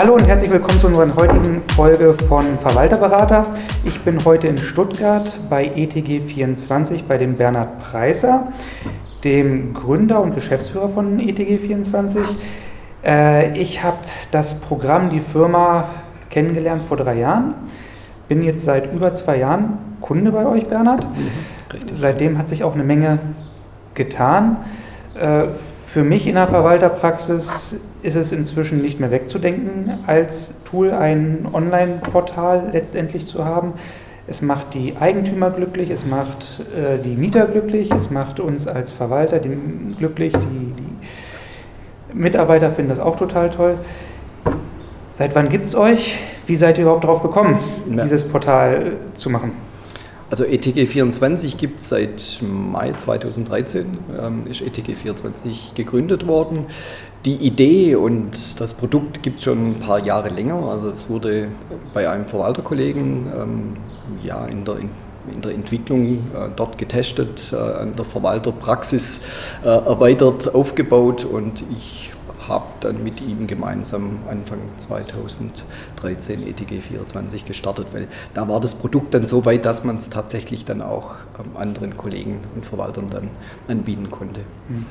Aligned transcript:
Hallo 0.00 0.14
und 0.14 0.26
herzlich 0.26 0.50
willkommen 0.50 0.78
zu 0.78 0.86
unserer 0.86 1.14
heutigen 1.14 1.60
Folge 1.76 2.14
von 2.26 2.58
Verwalterberater. 2.58 3.42
Ich 3.84 4.00
bin 4.00 4.24
heute 4.24 4.48
in 4.48 4.56
Stuttgart 4.56 5.38
bei 5.50 5.68
ETG24 5.68 7.02
bei 7.06 7.18
dem 7.18 7.36
Bernhard 7.36 7.78
Preiser, 7.80 8.50
dem 9.24 9.74
Gründer 9.74 10.22
und 10.22 10.34
Geschäftsführer 10.34 10.88
von 10.88 11.20
ETG24. 11.20 12.20
Äh, 13.04 13.58
ich 13.58 13.84
habe 13.84 13.98
das 14.30 14.58
Programm, 14.58 15.10
die 15.10 15.20
Firma 15.20 15.90
kennengelernt 16.30 16.80
vor 16.80 16.96
drei 16.96 17.18
Jahren. 17.18 17.52
Bin 18.26 18.40
jetzt 18.40 18.64
seit 18.64 18.90
über 18.94 19.12
zwei 19.12 19.36
Jahren 19.36 19.76
Kunde 20.00 20.32
bei 20.32 20.46
euch, 20.46 20.66
Bernhard. 20.66 21.10
Mhm, 21.10 21.88
Seitdem 21.90 22.38
hat 22.38 22.48
sich 22.48 22.64
auch 22.64 22.72
eine 22.72 22.84
Menge 22.84 23.18
getan. 23.92 24.56
Äh, 25.14 25.48
für 25.84 26.04
mich 26.04 26.26
in 26.26 26.36
der 26.36 26.48
Verwalterpraxis 26.48 27.80
ist 28.02 28.16
es 28.16 28.32
inzwischen 28.32 28.82
nicht 28.82 29.00
mehr 29.00 29.10
wegzudenken, 29.10 29.98
als 30.06 30.54
Tool 30.64 30.92
ein 30.92 31.46
Online-Portal 31.52 32.70
letztendlich 32.72 33.26
zu 33.26 33.44
haben. 33.44 33.74
Es 34.26 34.42
macht 34.42 34.74
die 34.74 34.96
Eigentümer 34.96 35.50
glücklich, 35.50 35.90
es 35.90 36.06
macht 36.06 36.62
äh, 36.76 36.98
die 36.98 37.16
Mieter 37.16 37.46
glücklich, 37.46 37.90
es 37.92 38.10
macht 38.10 38.38
uns 38.40 38.66
als 38.66 38.92
Verwalter 38.92 39.38
die, 39.38 39.50
glücklich, 39.98 40.32
die, 40.32 40.74
die 40.74 42.16
Mitarbeiter 42.16 42.70
finden 42.70 42.90
das 42.90 43.00
auch 43.00 43.16
total 43.16 43.50
toll. 43.50 43.74
Seit 45.12 45.34
wann 45.34 45.48
gibt 45.48 45.66
es 45.66 45.74
euch? 45.74 46.18
Wie 46.46 46.56
seid 46.56 46.78
ihr 46.78 46.82
überhaupt 46.82 47.04
darauf 47.04 47.22
gekommen, 47.22 47.58
ja. 47.94 48.02
dieses 48.02 48.24
Portal 48.24 48.96
zu 49.14 49.30
machen? 49.30 49.52
Also 50.30 50.44
ETG 50.44 50.86
24 50.86 51.58
gibt 51.58 51.80
es 51.80 51.88
seit 51.88 52.40
Mai 52.40 52.92
2013, 52.92 53.98
ähm, 54.22 54.42
ist 54.48 54.60
ETG 54.60 54.94
24 54.94 55.74
gegründet 55.74 56.28
worden. 56.28 56.66
Die 57.24 57.34
Idee 57.34 57.96
und 57.96 58.60
das 58.60 58.74
Produkt 58.74 59.24
gibt 59.24 59.38
es 59.38 59.44
schon 59.44 59.72
ein 59.72 59.80
paar 59.80 59.98
Jahre 59.98 60.28
länger. 60.28 60.68
Also 60.68 60.88
es 60.88 61.10
wurde 61.10 61.48
bei 61.92 62.08
einem 62.08 62.26
Verwalterkollegen 62.26 63.26
ähm, 63.36 63.76
ja, 64.22 64.46
in 64.46 64.64
der 64.64 64.76
in 65.30 65.42
der 65.42 65.52
Entwicklung 65.52 66.18
äh, 66.34 66.48
dort 66.56 66.78
getestet, 66.78 67.52
äh, 67.52 67.56
an 67.56 67.94
der 67.94 68.04
Verwalterpraxis 68.04 69.20
äh, 69.62 69.68
erweitert, 69.68 70.54
aufgebaut 70.54 71.24
und 71.24 71.62
ich 71.70 72.12
habe 72.50 72.66
dann 72.80 73.02
mit 73.02 73.20
ihm 73.20 73.46
gemeinsam 73.46 74.18
Anfang 74.28 74.58
2013 74.76 76.46
ETG 76.46 76.80
24 76.80 77.46
gestartet, 77.46 77.86
weil 77.92 78.08
da 78.34 78.48
war 78.48 78.60
das 78.60 78.74
Produkt 78.74 79.14
dann 79.14 79.26
so 79.26 79.46
weit, 79.46 79.64
dass 79.64 79.84
man 79.84 79.96
es 79.96 80.10
tatsächlich 80.10 80.64
dann 80.64 80.82
auch 80.82 81.14
ähm, 81.38 81.56
anderen 81.56 81.96
Kollegen 81.96 82.40
und 82.54 82.66
Verwaltern 82.66 83.08
dann 83.10 83.30
anbieten 83.68 84.10
konnte. 84.10 84.40
Hm. 84.68 84.84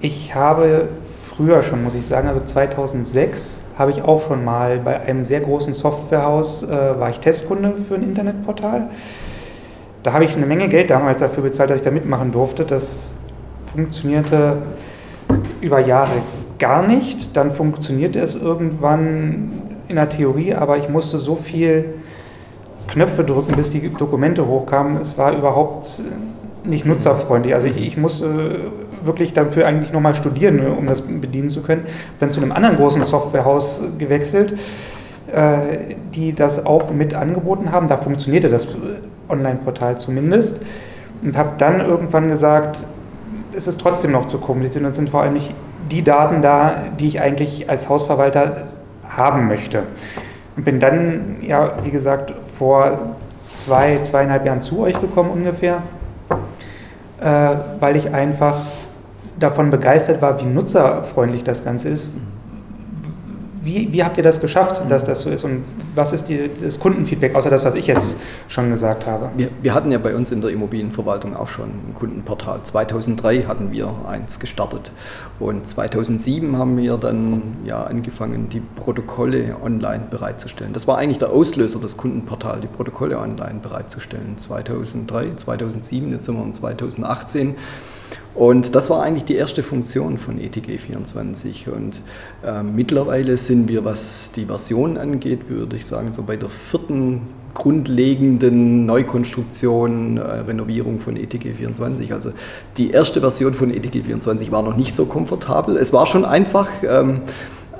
Ich 0.00 0.34
habe 0.36 0.88
früher 1.26 1.62
schon, 1.62 1.82
muss 1.82 1.94
ich 1.94 2.06
sagen, 2.06 2.28
also 2.28 2.40
2006 2.40 3.64
habe 3.76 3.90
ich 3.90 4.02
auch 4.02 4.28
schon 4.28 4.44
mal 4.44 4.78
bei 4.78 5.00
einem 5.00 5.24
sehr 5.24 5.40
großen 5.40 5.74
Softwarehaus, 5.74 6.62
äh, 6.62 6.68
war 7.00 7.10
ich 7.10 7.18
Testkunde 7.18 7.74
für 7.76 7.96
ein 7.96 8.04
Internetportal. 8.04 8.90
Da 10.04 10.12
habe 10.12 10.24
ich 10.24 10.36
eine 10.36 10.46
Menge 10.46 10.68
Geld 10.68 10.90
damals 10.90 11.20
dafür 11.20 11.42
bezahlt, 11.42 11.70
dass 11.70 11.80
ich 11.80 11.84
da 11.84 11.90
mitmachen 11.90 12.30
durfte. 12.30 12.64
Das 12.64 13.16
funktionierte 13.72 14.58
über 15.60 15.80
Jahre 15.80 16.12
gar 16.58 16.86
nicht. 16.86 17.36
Dann 17.36 17.50
funktionierte 17.50 18.20
es 18.20 18.34
irgendwann 18.34 19.50
in 19.88 19.96
der 19.96 20.08
Theorie, 20.08 20.54
aber 20.54 20.78
ich 20.78 20.88
musste 20.88 21.18
so 21.18 21.34
viel 21.34 21.94
Knöpfe 22.88 23.24
drücken, 23.24 23.54
bis 23.56 23.70
die 23.70 23.88
Dokumente 23.90 24.46
hochkamen. 24.46 24.96
Es 24.96 25.18
war 25.18 25.36
überhaupt 25.36 26.02
nicht 26.64 26.84
nutzerfreundlich. 26.84 27.54
Also 27.54 27.68
ich, 27.68 27.76
ich 27.76 27.96
musste 27.96 28.70
wirklich 29.02 29.32
dafür 29.32 29.66
eigentlich 29.66 29.92
nochmal 29.92 30.14
studieren, 30.14 30.66
um 30.66 30.86
das 30.86 31.02
bedienen 31.02 31.48
zu 31.48 31.62
können. 31.62 31.82
Dann 32.18 32.30
zu 32.30 32.40
einem 32.40 32.52
anderen 32.52 32.76
großen 32.76 33.02
Softwarehaus 33.02 33.82
gewechselt, 33.98 34.54
äh, 35.32 35.94
die 36.14 36.34
das 36.34 36.64
auch 36.64 36.92
mit 36.92 37.14
angeboten 37.14 37.72
haben. 37.72 37.88
Da 37.88 37.96
funktionierte 37.96 38.48
das 38.48 38.68
Online-Portal 39.28 39.98
zumindest. 39.98 40.62
Und 41.22 41.36
habe 41.36 41.50
dann 41.58 41.80
irgendwann 41.80 42.28
gesagt, 42.28 42.86
es 43.54 43.66
ist 43.66 43.80
trotzdem 43.80 44.12
noch 44.12 44.28
zu 44.28 44.38
kompliziert 44.38 44.84
und 44.84 44.90
es 44.90 44.96
sind 44.96 45.10
vor 45.10 45.22
allem 45.22 45.34
nicht 45.34 45.54
die 45.90 46.02
Daten 46.02 46.42
da, 46.42 46.84
die 46.98 47.08
ich 47.08 47.20
eigentlich 47.20 47.68
als 47.70 47.88
Hausverwalter 47.88 48.68
haben 49.08 49.48
möchte. 49.48 49.84
Und 50.56 50.64
bin 50.64 50.80
dann, 50.80 51.36
ja, 51.42 51.72
wie 51.82 51.90
gesagt, 51.90 52.34
vor 52.58 53.16
zwei, 53.54 53.98
zweieinhalb 54.02 54.44
Jahren 54.44 54.60
zu 54.60 54.80
euch 54.80 55.00
gekommen 55.00 55.30
ungefähr, 55.30 55.82
äh, 57.20 57.56
weil 57.80 57.96
ich 57.96 58.12
einfach 58.12 58.60
davon 59.38 59.70
begeistert 59.70 60.20
war, 60.20 60.40
wie 60.40 60.46
nutzerfreundlich 60.46 61.44
das 61.44 61.64
Ganze 61.64 61.88
ist, 61.88 62.10
wie, 63.68 63.92
wie 63.92 64.02
habt 64.02 64.16
ihr 64.16 64.22
das 64.22 64.40
geschafft, 64.40 64.82
dass 64.88 65.04
das 65.04 65.20
so 65.20 65.30
ist 65.30 65.44
und 65.44 65.64
was 65.94 66.12
ist 66.14 66.24
die, 66.24 66.50
das 66.62 66.80
Kundenfeedback, 66.80 67.34
außer 67.34 67.50
das, 67.50 67.64
was 67.64 67.74
ich 67.74 67.86
jetzt 67.86 68.16
schon 68.48 68.70
gesagt 68.70 69.06
habe? 69.06 69.30
Wir, 69.36 69.50
wir, 69.60 69.74
hatten 69.74 69.92
ja 69.92 69.98
bei 69.98 70.14
uns 70.14 70.30
in 70.30 70.40
der 70.40 70.50
Immobilienverwaltung 70.50 71.36
auch 71.36 71.48
schon 71.48 71.68
ein 71.68 71.94
Kundenportal. 71.94 72.62
2003 72.62 73.42
hatten 73.42 73.70
wir 73.70 73.94
eins 74.08 74.40
gestartet 74.40 74.90
und 75.38 75.66
2007 75.66 76.56
haben 76.56 76.78
wir 76.78 76.96
dann 76.96 77.42
ja 77.64 77.82
angefangen, 77.84 78.48
die 78.48 78.60
Protokolle 78.60 79.56
online 79.62 80.04
bereitzustellen. 80.10 80.72
Das 80.72 80.88
war 80.88 80.96
eigentlich 80.96 81.18
der 81.18 81.30
Auslöser, 81.30 81.78
das 81.78 81.96
Kundenportal, 81.98 82.60
die 82.60 82.68
Protokolle 82.68 83.18
online 83.18 83.60
bereitzustellen. 83.60 84.38
2003, 84.38 85.34
2007, 85.36 86.12
jetzt 86.12 86.24
sind 86.24 86.36
wir 86.36 86.44
in 86.44 86.54
2018. 86.54 87.56
Und 88.34 88.76
das 88.76 88.88
war 88.88 89.02
eigentlich 89.02 89.24
die 89.24 89.34
erste 89.34 89.64
Funktion 89.64 90.16
von 90.16 90.38
ETG24. 90.38 91.68
Und 91.70 92.02
äh, 92.44 92.62
mittlerweile 92.62 93.36
sind 93.36 93.68
wir, 93.68 93.84
was 93.84 94.30
die 94.30 94.44
Version 94.44 94.96
angeht, 94.96 95.48
würde 95.48 95.76
ich 95.76 95.86
sagen, 95.86 96.12
so 96.12 96.22
bei 96.22 96.36
der 96.36 96.48
vierten 96.48 97.22
grundlegenden 97.54 98.86
Neukonstruktion, 98.86 100.18
äh, 100.18 100.20
Renovierung 100.20 101.00
von 101.00 101.16
ETG24. 101.16 102.12
Also 102.12 102.30
die 102.76 102.92
erste 102.92 103.20
Version 103.20 103.54
von 103.54 103.72
ETG24 103.72 104.52
war 104.52 104.62
noch 104.62 104.76
nicht 104.76 104.94
so 104.94 105.06
komfortabel. 105.06 105.76
Es 105.76 105.92
war 105.92 106.06
schon 106.06 106.24
einfach. 106.24 106.70
Ähm, 106.88 107.22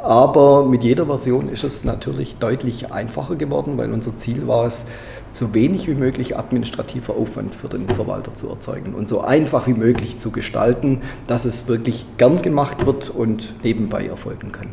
aber 0.03 0.65
mit 0.65 0.85
jeder 0.85 1.07
Version 1.07 1.49
ist 1.49 1.65
es 1.65 1.85
natürlich 1.85 2.37
deutlich 2.37 2.93
einfacher 2.93 3.37
geworden, 3.37 3.77
weil 3.77 3.93
unser 3.93 4.17
Ziel 4.17 4.47
war 4.47 4.67
es, 4.67 4.87
so 5.31 5.55
wenig 5.55 5.89
wie 5.89 5.95
möglich 5.95 6.39
administrativer 6.39 7.15
Aufwand 7.15 7.55
für 7.55 7.69
den 7.69 7.89
Verwalter 7.89 8.35
zu 8.35 8.49
erzeugen 8.49 8.95
und 8.95 9.09
so 9.09 9.21
einfach 9.21 9.67
wie 9.67 9.75
möglich 9.75 10.19
zu 10.19 10.31
gestalten, 10.31 11.03
dass 11.27 11.45
es 11.45 11.69
wirklich 11.69 12.07
gern 12.17 12.41
gemacht 12.43 12.87
wird 12.87 13.11
und 13.11 13.55
nebenbei 13.63 14.07
erfolgen 14.07 14.53
kann. 14.53 14.69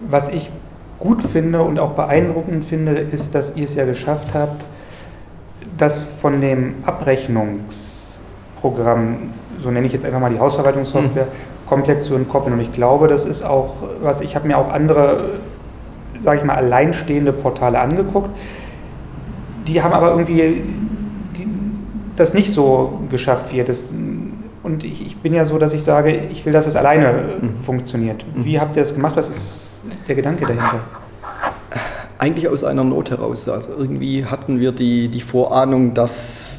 Was 0.00 0.28
ich 0.28 0.50
gut 0.98 1.22
finde 1.22 1.62
und 1.62 1.78
auch 1.78 1.92
beeindruckend 1.92 2.64
finde, 2.64 2.92
ist, 2.92 3.34
dass 3.34 3.54
ihr 3.56 3.64
es 3.64 3.74
ja 3.74 3.84
geschafft 3.84 4.32
habt, 4.34 4.64
das 5.76 6.00
von 6.20 6.40
dem 6.40 6.76
Abrechnungsprogramm, 6.84 9.30
so 9.58 9.70
nenne 9.70 9.86
ich 9.86 9.92
jetzt 9.92 10.04
einfach 10.04 10.18
mal 10.20 10.32
die 10.32 10.40
Hausverwaltungssoftware, 10.40 11.26
mhm. 11.26 11.68
komplett 11.68 12.02
zu 12.02 12.16
entkoppeln. 12.16 12.54
Und 12.54 12.60
ich 12.60 12.72
glaube, 12.72 13.06
das 13.08 13.24
ist 13.24 13.44
auch, 13.44 13.76
was 14.02 14.20
ich 14.20 14.34
habe 14.34 14.48
mir 14.48 14.58
auch 14.58 14.72
andere, 14.72 15.20
sage 16.18 16.38
ich 16.38 16.44
mal, 16.44 16.56
alleinstehende 16.56 17.32
Portale 17.32 17.78
angeguckt 17.80 18.30
die 19.68 19.82
haben 19.82 19.92
aber 19.92 20.10
irgendwie 20.10 20.62
die, 21.36 21.46
das 22.16 22.34
nicht 22.34 22.52
so 22.52 23.00
geschafft 23.10 23.52
wie 23.52 23.58
ihr 23.58 23.64
das. 23.64 23.84
Und 24.62 24.84
ich, 24.84 25.04
ich, 25.04 25.18
bin 25.18 25.34
ja 25.34 25.44
so, 25.44 25.58
dass 25.58 25.72
ich 25.72 25.82
sage, 25.82 26.10
ich 26.30 26.44
will, 26.44 26.52
dass 26.52 26.66
es 26.66 26.74
alleine 26.74 27.36
mhm. 27.40 27.56
funktioniert. 27.56 28.24
Mhm. 28.34 28.44
Wie 28.44 28.58
habt 28.58 28.76
ihr 28.76 28.82
das 28.82 28.94
gemacht? 28.94 29.16
Was 29.16 29.28
ist 29.28 29.82
der 30.08 30.14
Gedanke 30.14 30.42
dahinter? 30.42 30.80
Eigentlich 32.18 32.48
aus 32.48 32.64
einer 32.64 32.82
Not 32.82 33.10
heraus. 33.10 33.48
Also 33.48 33.70
irgendwie 33.78 34.24
hatten 34.24 34.58
wir 34.58 34.72
die, 34.72 35.08
die 35.08 35.20
Vorahnung, 35.20 35.94
dass 35.94 36.50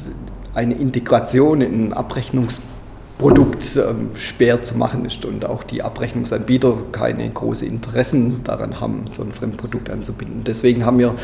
eine 0.54 0.74
Integration 0.74 1.60
in 1.60 1.88
ein 1.88 1.92
Abrechnungsprodukt 1.92 3.76
ähm, 3.76 4.10
schwer 4.14 4.62
zu 4.62 4.76
machen 4.76 5.04
ist 5.04 5.24
und 5.24 5.44
auch 5.44 5.62
die 5.62 5.82
Abrechnungsanbieter 5.82 6.74
keine 6.92 7.28
großen 7.28 7.68
Interessen 7.68 8.42
daran 8.44 8.80
haben, 8.80 9.06
so 9.06 9.22
ein 9.22 9.32
Fremdprodukt 9.32 9.90
anzubinden. 9.90 10.42
Deswegen 10.44 10.86
haben 10.86 10.98
wir 10.98 11.14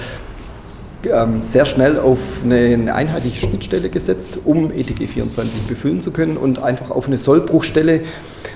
sehr 1.41 1.67
schnell 1.67 1.99
auf 1.99 2.19
eine, 2.45 2.93
einheitliche 2.93 3.41
Schnittstelle 3.41 3.91
gesetzt, 3.91 4.39
um 4.45 4.73
ETG 4.73 5.07
24 5.07 5.63
befüllen 5.63 6.01
zu 6.01 6.11
können 6.11 6.37
und 6.37 6.59
einfach 6.63 6.91
auf 6.91 7.07
eine 7.07 7.17
Sollbruchstelle 7.17 8.01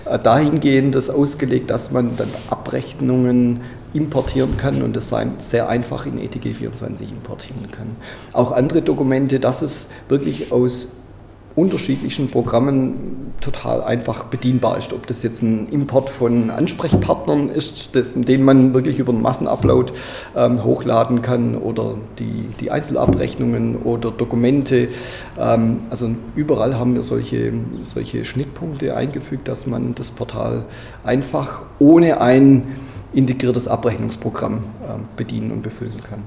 äh, 0.04 0.18
dahingehend 0.18 0.94
das 0.94 1.10
ausgelegt, 1.10 1.70
dass 1.70 1.92
man 1.92 2.16
dann 2.16 2.28
Abrechnungen 2.48 3.60
importieren 3.92 4.56
kann 4.56 4.82
und 4.82 4.96
das 4.96 5.12
sehr 5.38 5.68
einfach 5.68 6.06
in 6.06 6.18
ETG 6.18 6.54
24 6.54 7.10
importieren 7.10 7.70
kann. 7.70 7.88
Auch 8.32 8.52
andere 8.52 8.82
Dokumente, 8.82 9.40
dass 9.40 9.62
es 9.62 9.88
wirklich 10.08 10.52
aus 10.52 10.92
unterschiedlichen 11.56 12.30
Programmen 12.30 13.32
total 13.40 13.82
einfach 13.82 14.24
bedienbar 14.24 14.78
ist. 14.78 14.92
Ob 14.92 15.06
das 15.06 15.22
jetzt 15.22 15.42
ein 15.42 15.68
Import 15.68 16.10
von 16.10 16.50
Ansprechpartnern 16.50 17.48
ist, 17.48 17.96
das, 17.96 18.12
den 18.14 18.44
man 18.44 18.72
wirklich 18.74 18.98
über 18.98 19.12
einen 19.12 19.22
Massenupload 19.22 19.92
ähm, 20.36 20.62
hochladen 20.62 21.22
kann 21.22 21.56
oder 21.56 21.96
die, 22.18 22.46
die 22.60 22.70
Einzelabrechnungen 22.70 23.76
oder 23.76 24.10
Dokumente. 24.10 24.88
Ähm, 25.38 25.80
also 25.90 26.10
überall 26.36 26.78
haben 26.78 26.94
wir 26.94 27.02
solche, 27.02 27.52
solche 27.82 28.24
Schnittpunkte 28.24 28.94
eingefügt, 28.94 29.48
dass 29.48 29.66
man 29.66 29.94
das 29.94 30.10
Portal 30.10 30.64
einfach 31.04 31.62
ohne 31.78 32.20
ein 32.20 32.68
integriertes 33.12 33.66
Abrechnungsprogramm 33.66 34.58
äh, 34.58 34.94
bedienen 35.16 35.50
und 35.50 35.62
befüllen 35.62 36.00
kann. 36.08 36.22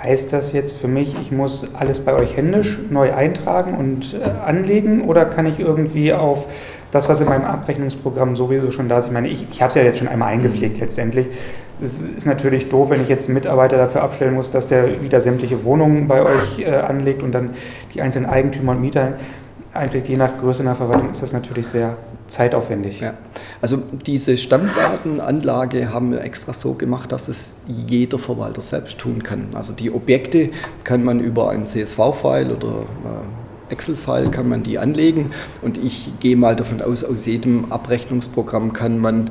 Heißt 0.00 0.32
das 0.32 0.52
jetzt 0.52 0.76
für 0.76 0.86
mich, 0.86 1.16
ich 1.20 1.32
muss 1.32 1.74
alles 1.74 1.98
bei 2.00 2.14
euch 2.14 2.36
händisch 2.36 2.78
neu 2.88 3.12
eintragen 3.12 3.74
und 3.74 4.14
äh, 4.14 4.28
anlegen 4.46 5.02
oder 5.02 5.24
kann 5.24 5.44
ich 5.44 5.58
irgendwie 5.58 6.12
auf 6.12 6.46
das, 6.92 7.08
was 7.08 7.20
in 7.20 7.28
meinem 7.28 7.44
Abrechnungsprogramm 7.44 8.36
sowieso 8.36 8.70
schon 8.70 8.88
da 8.88 8.98
ist? 8.98 9.06
Ich 9.06 9.12
meine, 9.12 9.26
ich, 9.26 9.46
ich 9.50 9.60
habe 9.60 9.70
es 9.70 9.74
ja 9.74 9.82
jetzt 9.82 9.98
schon 9.98 10.06
einmal 10.06 10.28
eingepflegt 10.28 10.78
letztendlich. 10.78 11.26
Es 11.82 12.00
ist 12.00 12.26
natürlich 12.26 12.68
doof, 12.68 12.90
wenn 12.90 13.02
ich 13.02 13.08
jetzt 13.08 13.26
einen 13.26 13.34
Mitarbeiter 13.34 13.76
dafür 13.76 14.02
abstellen 14.02 14.34
muss, 14.34 14.52
dass 14.52 14.68
der 14.68 15.02
wieder 15.02 15.20
sämtliche 15.20 15.64
Wohnungen 15.64 16.06
bei 16.06 16.22
euch 16.22 16.60
äh, 16.60 16.76
anlegt 16.76 17.24
und 17.24 17.32
dann 17.32 17.50
die 17.92 18.00
einzelnen 18.00 18.26
Eigentümer 18.26 18.72
und 18.72 18.80
Mieter 18.80 19.14
einpflegt. 19.74 20.06
Je 20.06 20.16
nach 20.16 20.38
Größe 20.38 20.62
einer 20.62 20.76
Verwaltung 20.76 21.10
ist 21.10 21.22
das 21.22 21.32
natürlich 21.32 21.66
sehr 21.66 21.96
zeitaufwendig. 22.28 23.00
Ja. 23.00 23.14
Also 23.60 23.78
diese 24.06 24.38
Stammdatenanlage 24.38 25.92
haben 25.92 26.12
wir 26.12 26.22
extra 26.22 26.52
so 26.52 26.74
gemacht, 26.74 27.10
dass 27.10 27.28
es 27.28 27.56
jeder 27.66 28.18
Verwalter 28.18 28.62
selbst 28.62 28.98
tun 28.98 29.22
kann. 29.22 29.48
Also 29.54 29.72
die 29.72 29.90
Objekte 29.90 30.50
kann 30.84 31.02
man 31.02 31.20
über 31.20 31.50
ein 31.50 31.66
CSV-File 31.66 32.52
oder 32.52 32.82
äh, 32.82 33.72
Excel-File 33.72 34.30
kann 34.30 34.48
man 34.48 34.62
die 34.62 34.78
anlegen 34.78 35.30
und 35.60 35.76
ich 35.78 36.12
gehe 36.20 36.36
mal 36.36 36.56
davon 36.56 36.80
aus, 36.80 37.04
aus 37.04 37.26
jedem 37.26 37.70
Abrechnungsprogramm 37.70 38.72
kann 38.72 38.98
man 38.98 39.30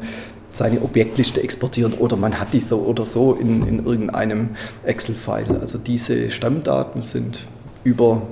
seine 0.51 0.81
Objektliste 0.81 1.41
exportieren 1.41 1.93
oder 1.93 2.17
man 2.17 2.39
hat 2.39 2.53
die 2.53 2.59
so 2.59 2.79
oder 2.79 3.05
so 3.05 3.33
in, 3.33 3.65
in 3.67 3.85
irgendeinem 3.85 4.49
Excel-File. 4.83 5.59
Also 5.59 5.77
diese 5.77 6.31
Stammdaten 6.31 7.01
sind 7.01 7.45
über 7.83 8.23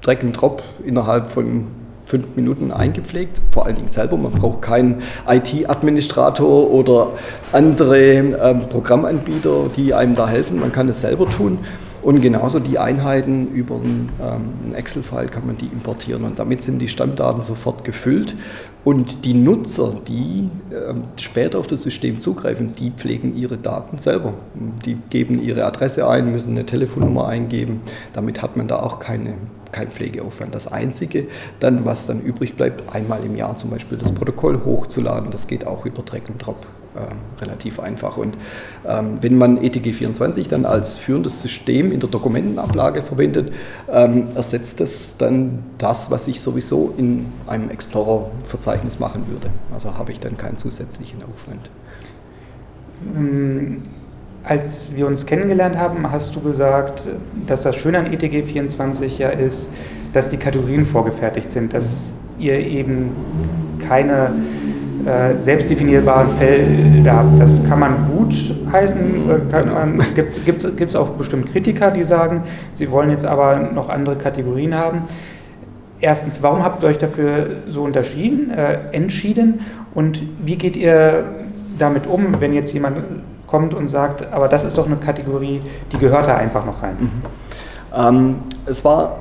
Drag 0.00 0.20
and 0.20 0.38
Drop 0.38 0.62
innerhalb 0.84 1.30
von 1.30 1.66
fünf 2.08 2.36
Minuten 2.36 2.72
eingepflegt, 2.72 3.40
vor 3.52 3.66
allen 3.66 3.76
Dingen 3.76 3.90
selber. 3.90 4.16
Man 4.16 4.32
braucht 4.32 4.62
keinen 4.62 5.02
IT-Administrator 5.28 6.70
oder 6.70 7.10
andere 7.52 7.98
ähm, 7.98 8.68
Programmanbieter, 8.70 9.66
die 9.76 9.92
einem 9.92 10.14
da 10.14 10.26
helfen. 10.26 10.58
Man 10.58 10.72
kann 10.72 10.88
es 10.88 11.02
selber 11.02 11.28
tun. 11.30 11.58
Und 12.00 12.22
genauso 12.22 12.60
die 12.60 12.78
Einheiten 12.78 13.48
über 13.52 13.74
einen 13.74 14.08
ähm, 14.22 14.74
Excel-File 14.74 15.28
kann 15.28 15.46
man 15.46 15.58
die 15.58 15.66
importieren 15.66 16.24
und 16.24 16.38
damit 16.38 16.62
sind 16.62 16.78
die 16.78 16.88
Stammdaten 16.88 17.42
sofort 17.42 17.84
gefüllt. 17.84 18.36
Und 18.84 19.24
die 19.26 19.34
Nutzer, 19.34 19.92
die 20.06 20.48
äh, 20.70 20.94
später 21.20 21.58
auf 21.58 21.66
das 21.66 21.82
System 21.82 22.22
zugreifen, 22.22 22.74
die 22.76 22.92
pflegen 22.92 23.36
ihre 23.36 23.58
Daten 23.58 23.98
selber. 23.98 24.32
Die 24.86 24.96
geben 25.10 25.42
ihre 25.42 25.66
Adresse 25.66 26.08
ein, 26.08 26.32
müssen 26.32 26.52
eine 26.52 26.64
Telefonnummer 26.64 27.26
eingeben. 27.26 27.80
Damit 28.12 28.40
hat 28.40 28.56
man 28.56 28.68
da 28.68 28.78
auch 28.78 29.00
keine 29.00 29.34
kein 29.72 29.90
Pflegeaufwand. 29.90 30.54
Das 30.54 30.70
Einzige, 30.70 31.26
dann, 31.60 31.84
was 31.84 32.06
dann 32.06 32.20
übrig 32.20 32.56
bleibt, 32.56 32.94
einmal 32.94 33.24
im 33.24 33.36
Jahr 33.36 33.56
zum 33.56 33.70
Beispiel 33.70 33.98
das 33.98 34.12
Protokoll 34.12 34.64
hochzuladen, 34.64 35.30
das 35.30 35.46
geht 35.46 35.66
auch 35.66 35.84
über 35.84 36.02
Drag 36.02 36.22
and 36.28 36.44
Drop 36.44 36.66
äh, 36.94 37.42
relativ 37.42 37.80
einfach. 37.80 38.16
Und 38.16 38.36
ähm, 38.86 39.18
wenn 39.20 39.36
man 39.36 39.58
ETG24 39.60 40.48
dann 40.48 40.64
als 40.64 40.96
führendes 40.96 41.42
System 41.42 41.92
in 41.92 42.00
der 42.00 42.08
Dokumentenablage 42.08 43.02
verwendet, 43.02 43.52
ähm, 43.92 44.28
ersetzt 44.34 44.80
das 44.80 45.16
dann 45.16 45.64
das, 45.78 46.10
was 46.10 46.28
ich 46.28 46.40
sowieso 46.40 46.94
in 46.96 47.26
einem 47.46 47.70
Explorer-Verzeichnis 47.70 48.98
machen 48.98 49.26
würde. 49.28 49.50
Also 49.72 49.96
habe 49.96 50.12
ich 50.12 50.20
dann 50.20 50.36
keinen 50.36 50.56
zusätzlichen 50.56 51.22
Aufwand. 51.22 51.70
Als 54.44 54.96
wir 54.96 55.06
uns 55.06 55.26
kennengelernt 55.26 55.76
haben, 55.76 56.10
hast 56.10 56.34
du 56.34 56.40
gesagt, 56.40 57.06
dass 57.46 57.60
das 57.60 57.76
Schöne 57.76 57.98
an 57.98 58.12
ETG 58.12 58.42
24 58.42 59.18
ja 59.18 59.28
ist, 59.28 59.68
dass 60.12 60.28
die 60.28 60.36
Kategorien 60.36 60.86
vorgefertigt 60.86 61.52
sind, 61.52 61.74
dass 61.74 62.14
ihr 62.38 62.58
eben 62.58 63.10
keine 63.78 64.30
äh, 65.04 65.38
selbstdefinierbaren 65.38 66.30
Felder 66.32 67.14
habt. 67.14 67.40
Das 67.40 67.66
kann 67.68 67.80
man 67.80 68.08
gut 68.10 68.34
heißen. 68.72 68.98
Genau. 69.50 70.04
Gibt 70.14 70.90
es 70.90 70.96
auch 70.96 71.10
bestimmt 71.10 71.52
Kritiker, 71.52 71.90
die 71.90 72.04
sagen, 72.04 72.42
sie 72.72 72.90
wollen 72.90 73.10
jetzt 73.10 73.24
aber 73.24 73.70
noch 73.72 73.88
andere 73.88 74.16
Kategorien 74.16 74.74
haben. 74.74 75.02
Erstens, 76.00 76.42
warum 76.42 76.64
habt 76.64 76.82
ihr 76.82 76.90
euch 76.90 76.98
dafür 76.98 77.46
so 77.68 77.82
unterschieden, 77.82 78.50
äh, 78.50 78.78
entschieden 78.92 79.60
und 79.94 80.22
wie 80.44 80.56
geht 80.56 80.76
ihr 80.76 81.24
damit 81.78 82.06
um, 82.06 82.40
wenn 82.40 82.52
jetzt 82.52 82.72
jemand 82.72 82.98
kommt 83.48 83.74
und 83.74 83.88
sagt, 83.88 84.32
aber 84.32 84.46
das 84.46 84.62
ist 84.62 84.78
doch 84.78 84.86
eine 84.86 84.96
Kategorie, 84.96 85.62
die 85.90 85.98
gehört 85.98 86.28
da 86.28 86.36
einfach 86.36 86.64
noch 86.64 86.82
rein? 86.82 86.96
Mhm. 87.00 87.10
Ähm, 87.96 88.36
es 88.66 88.84
war 88.84 89.16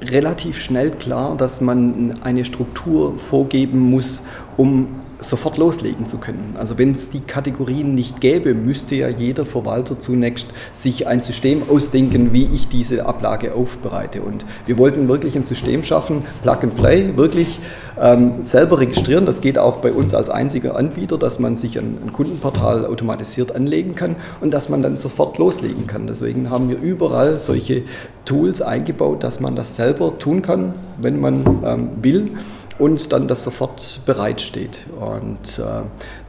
relativ 0.00 0.60
schnell 0.60 0.90
klar, 0.90 1.36
dass 1.36 1.60
man 1.60 2.18
eine 2.22 2.44
Struktur 2.44 3.18
vorgeben 3.18 3.90
muss, 3.90 4.26
um 4.56 4.88
sofort 5.20 5.56
loslegen 5.58 6.06
zu 6.06 6.18
können. 6.18 6.54
Also 6.58 6.78
wenn 6.78 6.94
es 6.94 7.10
die 7.10 7.20
Kategorien 7.20 7.94
nicht 7.94 8.20
gäbe, 8.20 8.54
müsste 8.54 8.94
ja 8.94 9.08
jeder 9.08 9.44
Verwalter 9.44 9.98
zunächst 9.98 10.48
sich 10.72 11.06
ein 11.06 11.20
System 11.20 11.62
ausdenken, 11.68 12.32
wie 12.32 12.48
ich 12.52 12.68
diese 12.68 13.06
Ablage 13.06 13.54
aufbereite. 13.54 14.22
Und 14.22 14.44
wir 14.66 14.78
wollten 14.78 15.08
wirklich 15.08 15.36
ein 15.36 15.42
System 15.42 15.82
schaffen, 15.82 16.22
Plug 16.42 16.58
and 16.62 16.76
Play, 16.76 17.16
wirklich 17.16 17.60
ähm, 18.00 18.44
selber 18.44 18.80
registrieren. 18.80 19.26
Das 19.26 19.40
geht 19.40 19.58
auch 19.58 19.76
bei 19.76 19.92
uns 19.92 20.14
als 20.14 20.30
einziger 20.30 20.76
Anbieter, 20.76 21.18
dass 21.18 21.38
man 21.38 21.56
sich 21.56 21.78
ein, 21.78 21.98
ein 22.04 22.12
Kundenportal 22.12 22.86
automatisiert 22.86 23.54
anlegen 23.54 23.94
kann 23.94 24.16
und 24.40 24.52
dass 24.52 24.68
man 24.68 24.82
dann 24.82 24.96
sofort 24.96 25.38
loslegen 25.38 25.86
kann. 25.86 26.06
Deswegen 26.06 26.50
haben 26.50 26.68
wir 26.68 26.78
überall 26.78 27.38
solche 27.38 27.82
Tools 28.24 28.62
eingebaut, 28.62 29.22
dass 29.22 29.40
man 29.40 29.56
das 29.56 29.76
selber 29.76 30.18
tun 30.18 30.42
kann, 30.42 30.74
wenn 30.98 31.20
man 31.20 31.44
ähm, 31.64 31.88
will 32.02 32.30
und 32.78 33.12
dann 33.12 33.28
das 33.28 33.44
sofort 33.44 34.00
bereitsteht. 34.06 34.86
Und 34.98 35.58
äh, 35.58 35.82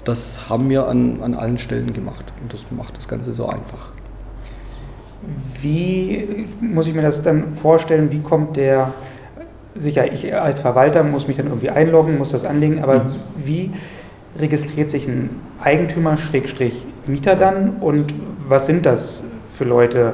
das 0.04 0.50
haben 0.50 0.70
wir 0.70 0.88
an, 0.88 1.22
an 1.22 1.34
allen 1.34 1.58
Stellen 1.58 1.94
gemacht 1.94 2.26
und 2.42 2.54
das 2.54 2.66
macht 2.72 2.98
das 2.98 3.08
Ganze 3.08 3.34
so 3.34 3.48
einfach. 3.48 3.92
Wie 5.62 6.48
muss 6.62 6.88
ich 6.88 6.94
mir 6.94 7.02
das 7.02 7.24
dann 7.24 7.56
vorstellen, 7.56 8.12
wie 8.12 8.20
kommt 8.20 8.58
der, 8.58 8.94
sicher, 9.74 10.12
ich 10.12 10.34
als 10.36 10.62
Verwalter 10.62 11.04
muss 11.04 11.28
mich 11.28 11.38
dann 11.38 11.48
irgendwie 11.48 11.72
einloggen, 11.72 12.18
muss 12.20 12.32
das 12.32 12.46
anlegen, 12.46 12.84
aber 12.84 13.06
mhm. 13.06 13.16
wie 13.44 13.72
registriert 14.38 14.92
sich 14.92 15.08
ein 15.08 15.32
Eigentümer-Mieter 15.64 17.36
dann 17.36 17.78
und 17.78 18.14
was 18.48 18.68
sind 18.68 18.86
das 18.86 19.24
für 19.50 19.64
Leute? 19.64 20.14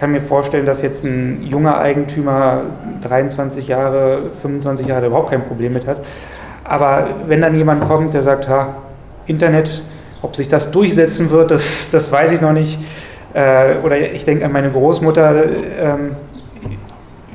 Kann 0.00 0.12
mir 0.12 0.22
vorstellen, 0.22 0.64
dass 0.64 0.80
jetzt 0.80 1.04
ein 1.04 1.42
junger 1.42 1.78
Eigentümer 1.78 2.62
23 3.02 3.68
Jahre, 3.68 4.22
25 4.40 4.86
Jahre 4.86 5.06
überhaupt 5.08 5.30
kein 5.30 5.44
Problem 5.44 5.74
mit 5.74 5.86
hat. 5.86 5.98
Aber 6.64 7.08
wenn 7.26 7.42
dann 7.42 7.54
jemand 7.54 7.86
kommt, 7.86 8.14
der 8.14 8.22
sagt, 8.22 8.48
ha, 8.48 8.78
Internet, 9.26 9.82
ob 10.22 10.36
sich 10.36 10.48
das 10.48 10.70
durchsetzen 10.70 11.30
wird, 11.30 11.50
das, 11.50 11.90
das 11.90 12.10
weiß 12.10 12.32
ich 12.32 12.40
noch 12.40 12.52
nicht. 12.52 12.78
Äh, 13.34 13.74
oder 13.84 13.98
ich 13.98 14.24
denke 14.24 14.46
an 14.46 14.52
meine 14.52 14.70
Großmutter, 14.70 15.44
ähm, 15.78 16.16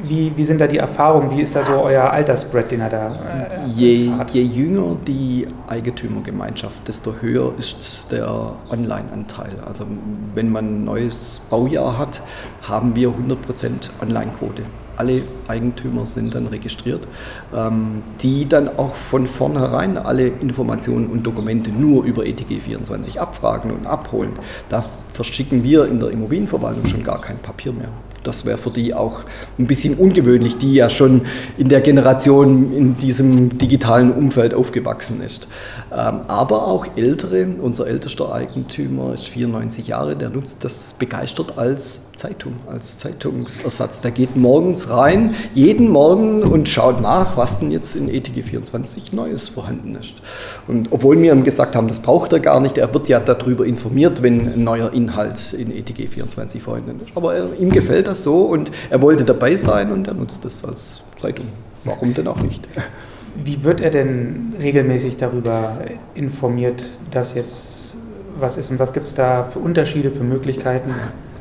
wie, 0.07 0.31
wie 0.35 0.45
sind 0.45 0.61
da 0.61 0.67
die 0.67 0.77
Erfahrungen? 0.77 1.31
Wie 1.31 1.41
ist 1.41 1.55
da 1.55 1.63
so 1.63 1.73
euer 1.81 2.09
Altersspread, 2.09 2.71
den 2.71 2.81
er 2.81 2.89
da 2.89 3.07
äh, 3.07 3.67
je, 3.67 4.11
hat? 4.11 4.31
Je 4.31 4.43
jünger 4.43 4.95
die 5.07 5.47
Eigentümergemeinschaft, 5.67 6.87
desto 6.87 7.15
höher 7.21 7.53
ist 7.57 8.07
der 8.11 8.53
Online-Anteil. 8.69 9.57
Also 9.65 9.85
wenn 10.33 10.51
man 10.51 10.65
ein 10.65 10.83
neues 10.85 11.41
Baujahr 11.49 11.97
hat, 11.97 12.21
haben 12.67 12.95
wir 12.95 13.09
100% 13.09 13.89
Online-Quote 14.01 14.63
alle 14.97 15.23
Eigentümer 15.47 16.05
sind 16.05 16.35
dann 16.35 16.47
registriert, 16.47 17.07
ähm, 17.53 18.03
die 18.21 18.47
dann 18.47 18.69
auch 18.69 18.95
von 18.95 19.27
vornherein 19.27 19.97
alle 19.97 20.27
Informationen 20.27 21.07
und 21.07 21.23
Dokumente 21.23 21.69
nur 21.69 22.03
über 22.05 22.23
ETG24 22.23 23.17
abfragen 23.17 23.71
und 23.71 23.85
abholen. 23.85 24.31
Da 24.69 24.85
verschicken 25.13 25.63
wir 25.63 25.85
in 25.87 25.99
der 25.99 26.11
Immobilienverwaltung 26.11 26.87
schon 26.87 27.03
gar 27.03 27.19
kein 27.19 27.39
Papier 27.39 27.73
mehr 27.73 27.89
das 28.27 28.45
wäre 28.45 28.57
für 28.57 28.71
die 28.71 28.93
auch 28.93 29.21
ein 29.57 29.67
bisschen 29.67 29.95
ungewöhnlich, 29.95 30.57
die 30.57 30.73
ja 30.73 30.89
schon 30.89 31.21
in 31.57 31.69
der 31.69 31.81
Generation 31.81 32.73
in 32.73 32.97
diesem 32.97 33.57
digitalen 33.57 34.11
Umfeld 34.11 34.53
aufgewachsen 34.53 35.21
ist. 35.21 35.47
Ähm, 35.91 36.21
aber 36.27 36.67
auch 36.67 36.87
ältere, 36.95 37.47
unser 37.61 37.87
ältester 37.87 38.33
Eigentümer 38.33 39.13
ist 39.13 39.29
94 39.29 39.87
Jahre, 39.87 40.15
der 40.15 40.29
nutzt 40.29 40.63
das 40.65 40.93
begeistert 40.93 41.57
als 41.57 42.11
Zeitung, 42.13 42.53
als 42.67 42.97
Zeitungsersatz. 42.97 44.01
Der 44.01 44.11
geht 44.11 44.35
morgens 44.35 44.89
rein, 44.89 45.35
jeden 45.53 45.89
Morgen 45.89 46.43
und 46.43 46.67
schaut 46.67 47.01
nach, 47.01 47.37
was 47.37 47.59
denn 47.59 47.71
jetzt 47.71 47.95
in 47.95 48.09
ETG 48.09 48.41
24 48.41 49.13
Neues 49.13 49.49
vorhanden 49.49 49.95
ist. 49.95 50.15
Und 50.67 50.91
obwohl 50.91 51.21
wir 51.21 51.31
ihm 51.31 51.43
gesagt 51.43 51.75
haben, 51.75 51.87
das 51.87 52.01
braucht 52.01 52.33
er 52.33 52.39
gar 52.39 52.59
nicht, 52.59 52.77
er 52.77 52.93
wird 52.93 53.07
ja 53.07 53.19
darüber 53.19 53.65
informiert, 53.65 54.23
wenn 54.23 54.53
ein 54.53 54.63
neuer 54.63 54.91
Inhalt 54.93 55.53
in 55.53 55.71
ETG 55.71 56.07
24 56.07 56.61
vorhanden 56.61 56.99
ist. 57.05 57.15
Aber 57.15 57.35
er, 57.35 57.59
ihm 57.59 57.69
gefällt 57.69 58.07
das 58.07 58.14
so 58.15 58.41
und 58.41 58.71
er 58.89 59.01
wollte 59.01 59.23
dabei 59.23 59.55
sein 59.55 59.91
und 59.91 60.07
er 60.07 60.13
nutzt 60.13 60.45
das 60.45 60.63
als 60.63 61.01
Zeitung. 61.21 61.47
Warum 61.83 62.13
denn 62.13 62.27
auch 62.27 62.41
nicht? 62.41 62.67
Wie 63.43 63.63
wird 63.63 63.81
er 63.81 63.91
denn 63.91 64.53
regelmäßig 64.59 65.17
darüber 65.17 65.77
informiert, 66.15 66.85
dass 67.11 67.35
jetzt 67.35 67.95
was 68.37 68.57
ist 68.57 68.69
und 68.69 68.79
was 68.79 68.93
gibt 68.93 69.07
es 69.07 69.13
da 69.13 69.43
für 69.43 69.59
Unterschiede, 69.59 70.11
für 70.11 70.23
Möglichkeiten? 70.23 70.93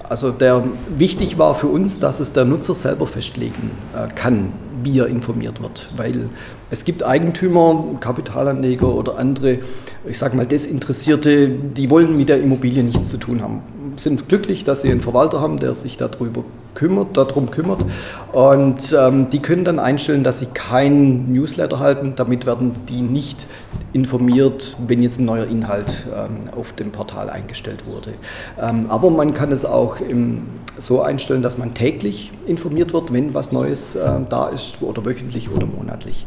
Also 0.09 0.31
der, 0.31 0.63
wichtig 0.97 1.39
war 1.39 1.55
für 1.55 1.67
uns, 1.67 1.99
dass 1.99 2.21
es 2.21 2.33
der 2.35 2.45
Nutzer 2.45 2.75
selber 2.75 3.07
festlegen 3.07 3.71
äh, 3.97 4.13
kann, 4.15 4.53
wie 4.83 4.99
er 4.99 5.07
informiert 5.07 5.63
wird. 5.63 5.89
Weil 5.97 6.29
es 6.71 6.85
gibt 6.85 7.03
Eigentümer, 7.03 7.85
Kapitalanleger 8.01 8.95
oder 8.95 9.17
andere, 9.19 9.61
ich 10.05 10.19
sage 10.19 10.37
mal 10.37 10.47
Desinteressierte, 10.47 11.49
die 11.49 11.89
wollen 11.89 12.17
mit 12.17 12.29
der 12.29 12.41
Immobilie 12.41 12.83
nichts 12.83 13.09
zu 13.09 13.17
tun 13.17 13.41
haben. 13.41 13.63
Sind 13.97 14.29
glücklich, 14.29 14.65
dass 14.65 14.83
sie 14.83 14.91
einen 14.91 15.01
Verwalter 15.01 15.41
haben, 15.41 15.59
der 15.59 15.75
sich 15.75 15.97
darüber 15.97 16.45
kümmert, 16.75 17.17
darum 17.17 17.51
kümmert. 17.51 17.85
Und 18.33 18.95
ähm, 18.99 19.31
die 19.31 19.41
können 19.41 19.65
dann 19.65 19.79
einstellen, 19.79 20.25
dass 20.25 20.41
sie 20.41 20.47
keinen 20.47 21.33
Newsletter 21.33 21.79
halten. 21.79 22.15
Damit 22.17 22.47
werden 22.47 22.73
die 22.89 23.01
nicht 23.01 23.47
informiert, 23.93 24.77
wenn 24.87 25.03
jetzt 25.03 25.21
ein 25.21 25.25
neuer 25.25 25.47
Inhalt 25.47 26.07
ähm, 26.15 26.51
auf 26.57 26.73
dem 26.73 26.91
Portal 26.91 27.31
eingestellt 27.31 27.87
wurde. 27.87 28.15
Ähm, 28.61 28.87
aber 28.89 29.11
man 29.11 29.35
kann 29.35 29.53
es 29.53 29.65
auch 29.65 30.01
im, 30.01 30.43
so 30.77 31.01
einstellen, 31.01 31.43
dass 31.43 31.59
man 31.59 31.75
täglich 31.75 32.33
informiert 32.47 32.93
wird, 32.93 33.13
wenn 33.13 33.35
was 33.35 33.53
Neues 33.53 33.95
äh, 33.95 34.11
da 34.29 34.49
ist, 34.49 34.83
oder 34.83 35.05
wöchentlich 35.05 35.51
oder 35.51 35.67
monatlich. 35.67 36.27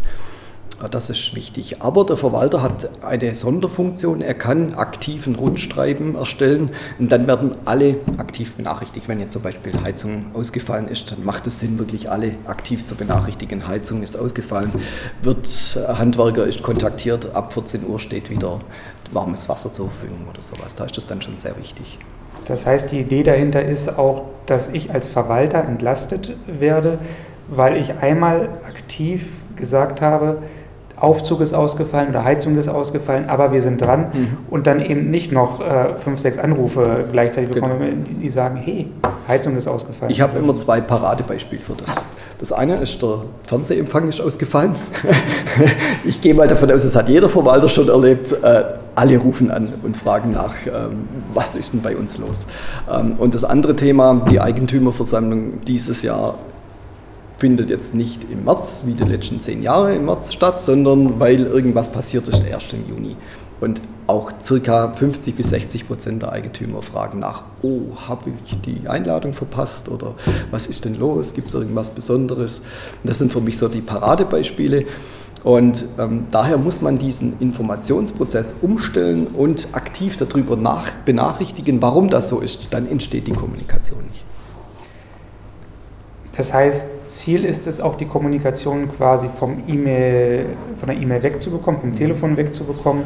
Das 0.92 1.10
ist 1.10 1.36
wichtig. 1.36 1.82
Aber 1.82 2.06
der 2.06 2.18
Verwalter 2.18 2.62
hat 2.62 3.04
eine 3.04 3.34
Sonderfunktion. 3.34 4.22
Er 4.22 4.36
kann 4.36 4.76
aktiven 4.76 5.34
Rundschreiben 5.34 6.14
erstellen 6.16 6.70
und 7.00 7.12
dann 7.12 7.26
werden 7.26 7.56
alle 7.66 7.96
aktiv 8.18 8.54
benachrichtigt. 8.54 9.08
Wenn 9.08 9.20
jetzt 9.20 9.32
zum 9.34 9.42
Beispiel 9.42 9.74
Heizung 9.84 10.28
ausgefallen 10.36 10.88
ist, 10.88 11.12
dann 11.12 11.24
macht 11.26 11.48
es 11.48 11.60
Sinn, 11.60 11.80
wirklich 11.80 12.12
alle 12.12 12.36
aktiv 12.46 12.86
zu 12.86 12.94
benachrichtigen. 12.94 13.68
Heizung 13.68 14.04
ist 14.04 14.16
ausgefallen, 14.18 14.72
wird 15.24 15.48
Handwerker 15.88 16.46
ist 16.46 16.62
kontaktiert, 16.62 17.36
ab 17.36 17.54
14 17.54 17.88
Uhr 17.88 18.00
steht 18.00 18.30
wieder 18.30 18.60
warmes 19.12 19.50
Wasser 19.50 19.74
zur 19.74 19.90
Verfügung 19.90 20.28
oder 20.30 20.42
sowas. 20.42 20.76
Da 20.76 20.86
ist 20.86 20.96
das 20.96 21.08
dann 21.08 21.22
schon 21.22 21.40
sehr 21.40 21.58
wichtig. 21.58 21.98
Das 22.46 22.68
heißt, 22.68 22.92
die 22.92 23.00
Idee 23.00 23.24
dahinter 23.24 23.66
ist 23.66 23.98
auch, 23.98 24.26
dass 24.46 24.68
ich 24.68 24.94
als 24.94 25.08
Verwalter 25.08 25.64
entlastet 25.64 26.36
werde, 26.46 27.00
weil 27.48 27.78
ich 27.78 27.96
einmal 27.96 28.50
aktiv 28.68 29.42
gesagt 29.56 30.02
habe, 30.02 30.38
Aufzug 31.00 31.42
ist 31.42 31.54
ausgefallen 31.54 32.10
oder 32.10 32.24
Heizung 32.24 32.58
ist 32.58 32.68
ausgefallen, 32.68 33.30
aber 33.30 33.52
wir 33.52 33.62
sind 33.62 33.82
dran 33.82 34.08
mhm. 34.14 34.38
und 34.50 34.66
dann 34.66 34.82
eben 34.82 35.12
nicht 35.12 35.32
noch 35.32 35.62
äh, 35.62 35.96
fünf, 35.96 36.20
sechs 36.20 36.40
Anrufe 36.40 37.06
gleichzeitig 37.12 37.52
bekommen, 37.52 37.80
genau. 37.80 38.04
die, 38.08 38.14
die, 38.16 38.30
sagen, 38.30 38.58
hey, 38.58 38.88
Heizung 39.28 39.56
ist 39.58 39.68
ausgefallen. 39.68 40.12
Ich 40.12 40.22
habe 40.22 40.40
immer 40.40 40.58
zwei 40.58 40.82
Paradebeispiele 40.82 41.62
für 41.62 41.74
das. 41.74 41.96
Das 42.40 42.52
eine 42.52 42.76
ist, 42.78 43.02
der 43.02 43.26
Fernsehempfang 43.46 44.10
ist 44.10 44.22
ausgefallen. 44.22 44.76
ich 46.04 46.22
gehe 46.22 46.34
mal 46.34 46.48
davon 46.48 46.72
aus, 46.72 46.84
das 46.84 46.96
hat 46.96 47.10
jeder 47.10 47.30
Verwalter 47.30 47.70
schon 47.70 47.90
erlebt. 47.90 48.32
Äh, 48.32 48.64
alle 48.96 49.18
rufen 49.18 49.52
an 49.52 49.74
und 49.84 49.96
fragen 49.96 50.32
nach, 50.32 50.56
ähm, 50.66 51.08
was 51.34 51.56
ist 51.56 51.74
denn 51.74 51.82
bei 51.82 51.96
uns 51.96 52.18
los. 52.18 52.48
Ähm, 52.92 53.14
und 53.20 53.36
das 53.36 53.44
andere 53.44 53.76
Thema, 53.76 54.22
die 54.32 54.40
Eigentümerversammlung 54.40 55.62
dieses 55.62 56.02
Jahr 56.02 56.36
findet 57.38 57.70
jetzt 57.70 57.94
nicht 57.94 58.26
im 58.32 58.46
März, 58.46 58.84
wie 58.86 58.94
die 58.94 59.04
letzten 59.04 59.42
zehn 59.42 59.62
Jahre 59.62 59.96
im 59.96 60.06
März 60.06 60.34
statt, 60.34 60.62
sondern 60.62 61.20
weil 61.20 61.42
irgendwas 61.42 61.92
passiert 61.92 62.28
ist 62.28 62.46
erst 62.46 62.74
im 62.74 62.88
Juni. 62.88 63.16
Und 63.60 63.82
auch 64.06 64.32
circa 64.42 64.94
50 64.94 65.36
bis 65.36 65.50
60 65.50 65.88
Prozent 65.88 66.22
der 66.22 66.32
Eigentümer 66.32 66.82
fragen 66.82 67.20
nach, 67.20 67.44
oh, 67.64 67.82
habe 68.08 68.32
ich 68.46 68.62
die 68.62 68.88
Einladung 68.88 69.34
verpasst 69.34 69.90
oder 69.90 70.14
was 70.52 70.68
ist 70.68 70.86
denn 70.86 70.98
los, 70.98 71.34
gibt 71.34 71.50
es 71.50 71.54
irgendwas 71.56 71.90
Besonderes? 71.90 72.60
Und 72.60 73.10
das 73.10 73.18
sind 73.18 73.32
für 73.32 73.42
mich 73.42 73.58
so 73.58 73.68
die 73.68 73.82
Paradebeispiele. 73.82 74.86
Und 75.44 75.88
ähm, 75.98 76.28
daher 76.32 76.58
muss 76.58 76.82
man 76.82 76.98
diesen 76.98 77.40
Informationsprozess 77.40 78.56
umstellen 78.62 79.28
und 79.28 79.70
aktiv 79.74 80.18
darüber 80.18 80.56
nach 80.56 80.92
benachrichtigen, 81.06 81.82
warum 81.82 82.10
das 82.10 82.30
so 82.30 82.40
ist. 82.40 82.74
Dann 82.74 82.90
entsteht 82.90 83.28
die 83.28 83.34
Kommunikation 83.34 84.04
nicht. 84.08 84.27
Das 86.38 86.54
heißt, 86.54 87.10
Ziel 87.10 87.44
ist 87.44 87.66
es 87.66 87.82
auch, 87.82 87.96
die 87.96 88.06
Kommunikation 88.06 88.92
quasi 88.96 89.28
vom 89.28 89.64
E-Mail, 89.68 90.46
von 90.76 90.90
der 90.90 90.98
E-Mail 90.98 91.24
wegzubekommen, 91.24 91.82
vom 91.82 91.96
Telefon 91.96 92.38
wegzubekommen 92.38 93.06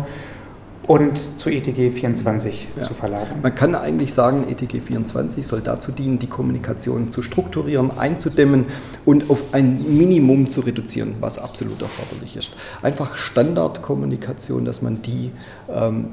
und 0.85 1.39
zu 1.39 1.49
ETG 1.49 1.91
24 1.91 2.67
ja. 2.75 2.81
zu 2.81 2.93
verlagern. 2.93 3.39
Man 3.41 3.55
kann 3.55 3.75
eigentlich 3.75 4.13
sagen, 4.13 4.45
ETG 4.49 4.81
24 4.81 5.47
soll 5.47 5.61
dazu 5.61 5.93
dienen, 5.93 6.19
die 6.19 6.27
Kommunikation 6.27 7.09
zu 7.09 7.21
strukturieren, 7.21 7.97
einzudämmen 7.97 8.65
und 9.05 9.29
auf 9.29 9.41
ein 9.53 9.97
Minimum 9.97 10.49
zu 10.49 10.59
reduzieren, 10.61 11.15
was 11.21 11.39
absolut 11.39 11.81
erforderlich 11.81 12.35
ist. 12.35 12.51
Einfach 12.81 13.15
Standardkommunikation, 13.15 14.65
dass 14.65 14.81
man 14.81 15.01
die 15.01 15.31
ähm, 15.69 16.07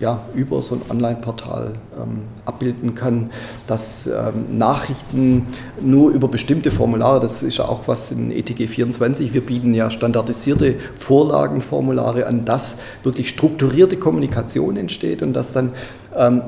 ja, 0.00 0.22
über 0.34 0.62
so 0.62 0.76
ein 0.76 0.82
Online-Portal 0.90 1.74
ähm, 2.00 2.22
abbilden 2.46 2.94
kann, 2.94 3.30
dass 3.66 4.06
ähm, 4.06 4.58
Nachrichten 4.58 5.46
nur 5.80 6.10
über 6.10 6.26
bestimmte 6.26 6.70
Formulare, 6.70 7.20
das 7.20 7.42
ist 7.42 7.58
ja 7.58 7.66
auch 7.66 7.86
was 7.86 8.10
in 8.10 8.32
ETG 8.32 8.66
24, 8.66 9.34
wir 9.34 9.42
bieten 9.42 9.74
ja 9.74 9.90
standardisierte 9.90 10.76
Vorlagenformulare 10.98 12.26
an, 12.26 12.46
dass 12.46 12.78
wirklich 13.02 13.28
strukturierte 13.28 13.98
Kommunikation 13.98 14.78
entsteht 14.78 15.22
und 15.22 15.34
dass 15.34 15.52
dann 15.52 15.72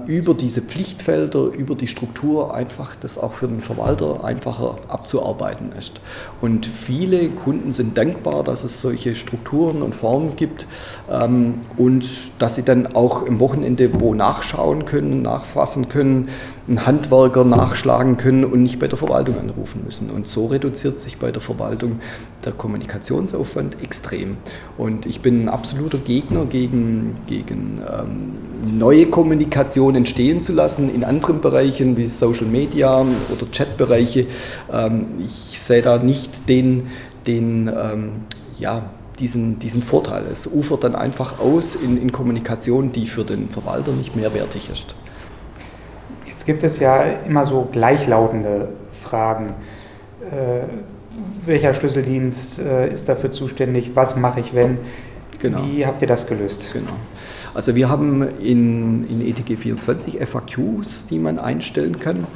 über 0.06 0.34
diese 0.34 0.60
Pflichtfelder, 0.60 1.44
über 1.44 1.76
die 1.76 1.86
Struktur 1.86 2.52
einfach 2.52 2.96
das 2.96 3.16
auch 3.16 3.32
für 3.32 3.46
den 3.46 3.60
Verwalter 3.60 4.24
einfacher 4.24 4.78
abzuarbeiten 4.88 5.70
ist. 5.78 6.00
Und 6.40 6.66
viele 6.66 7.30
Kunden 7.30 7.70
sind 7.70 7.96
dankbar, 7.96 8.42
dass 8.42 8.64
es 8.64 8.80
solche 8.80 9.14
Strukturen 9.14 9.82
und 9.82 9.94
Formen 9.94 10.34
gibt 10.34 10.66
ähm, 11.08 11.60
und 11.76 12.04
dass 12.40 12.56
sie 12.56 12.64
dann 12.64 12.94
auch 12.96 13.22
im 13.22 13.38
Wochenende 13.38 14.00
wo 14.00 14.14
nachschauen 14.14 14.84
können, 14.84 15.22
nachfassen 15.22 15.88
können, 15.88 16.28
einen 16.68 16.86
Handwerker 16.86 17.44
nachschlagen 17.44 18.16
können 18.16 18.44
und 18.44 18.62
nicht 18.62 18.78
bei 18.78 18.86
der 18.86 18.96
Verwaltung 18.96 19.38
anrufen 19.38 19.82
müssen. 19.84 20.10
Und 20.10 20.28
so 20.28 20.46
reduziert 20.46 21.00
sich 21.00 21.16
bei 21.16 21.32
der 21.32 21.42
Verwaltung 21.42 22.00
der 22.44 22.52
Kommunikationsaufwand 22.52 23.82
extrem. 23.82 24.36
Und 24.78 25.06
ich 25.06 25.20
bin 25.20 25.44
ein 25.44 25.48
absoluter 25.48 25.98
Gegner 25.98 26.44
gegen, 26.44 27.16
gegen 27.26 27.80
ähm, 27.80 28.78
neue 28.78 29.06
Kommunikation 29.06 29.96
entstehen 29.96 30.40
zu 30.40 30.52
lassen 30.52 30.94
in 30.94 31.02
anderen 31.02 31.40
Bereichen 31.40 31.96
wie 31.96 32.06
Social 32.06 32.46
Media 32.46 33.00
oder 33.00 33.46
Chatbereiche. 33.50 34.26
Ähm, 34.72 35.06
ich 35.18 35.58
sehe 35.60 35.82
da 35.82 35.98
nicht 35.98 36.48
den, 36.48 36.88
den 37.26 37.68
ähm, 37.68 38.12
ja, 38.58 38.90
diesen, 39.18 39.58
diesen 39.58 39.82
Vorteil. 39.82 40.24
Es 40.30 40.46
ufert 40.46 40.84
dann 40.84 40.94
einfach 40.94 41.40
aus 41.40 41.74
in, 41.74 42.00
in 42.00 42.12
Kommunikation, 42.12 42.92
die 42.92 43.06
für 43.06 43.24
den 43.24 43.48
Verwalter 43.48 43.92
nicht 43.92 44.14
mehrwertig 44.14 44.70
ist. 44.70 44.94
Jetzt 46.42 46.46
gibt 46.48 46.64
es 46.64 46.80
ja 46.80 47.04
immer 47.24 47.46
so 47.46 47.68
gleichlautende 47.70 48.70
Fragen. 48.90 49.50
Äh, 50.28 50.64
welcher 51.46 51.72
Schlüsseldienst 51.72 52.58
äh, 52.58 52.92
ist 52.92 53.08
dafür 53.08 53.30
zuständig? 53.30 53.92
Was 53.94 54.16
mache 54.16 54.40
ich, 54.40 54.52
wenn? 54.52 54.78
Genau. 55.38 55.60
Wie 55.64 55.86
habt 55.86 56.02
ihr 56.02 56.08
das 56.08 56.26
gelöst? 56.26 56.72
Genau. 56.72 56.90
Also 57.54 57.76
wir 57.76 57.88
haben 57.88 58.28
in, 58.40 59.08
in 59.08 59.24
ETG 59.24 59.54
24 59.54 60.18
FAQs, 60.26 61.06
die 61.08 61.20
man 61.20 61.38
einstellen 61.38 62.00
kann. 62.00 62.26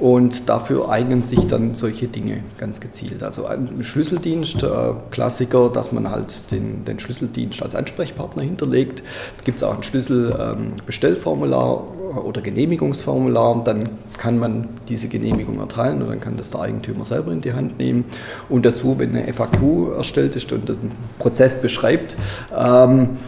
Und 0.00 0.48
dafür 0.48 0.88
eignen 0.88 1.22
sich 1.24 1.46
dann 1.46 1.74
solche 1.74 2.06
Dinge 2.06 2.42
ganz 2.56 2.80
gezielt. 2.80 3.22
Also 3.22 3.44
ein 3.44 3.84
Schlüsseldienst, 3.84 4.62
äh, 4.62 4.94
Klassiker, 5.10 5.68
dass 5.68 5.92
man 5.92 6.10
halt 6.10 6.50
den, 6.50 6.86
den 6.86 6.98
Schlüsseldienst 6.98 7.62
als 7.62 7.74
Ansprechpartner 7.74 8.42
hinterlegt. 8.42 9.02
Da 9.36 9.44
gibt 9.44 9.58
es 9.58 9.62
auch 9.62 9.76
ein 9.76 9.82
Schlüsselbestellformular 9.82 11.84
ähm, 12.12 12.18
oder 12.18 12.40
Genehmigungsformular. 12.40 13.62
Dann 13.62 13.90
kann 14.16 14.38
man 14.38 14.70
diese 14.88 15.08
Genehmigung 15.08 15.60
erteilen 15.60 16.00
und 16.00 16.08
dann 16.08 16.20
kann 16.20 16.38
das 16.38 16.50
der 16.50 16.62
Eigentümer 16.62 17.04
selber 17.04 17.30
in 17.32 17.42
die 17.42 17.52
Hand 17.52 17.78
nehmen. 17.78 18.06
Und 18.48 18.64
dazu, 18.64 18.98
wenn 18.98 19.14
eine 19.14 19.30
FAQ 19.30 19.98
erstellt 19.98 20.34
ist 20.34 20.50
und 20.50 20.66
den 20.66 20.92
Prozess 21.18 21.60
beschreibt, 21.60 22.16
ähm, 22.56 23.18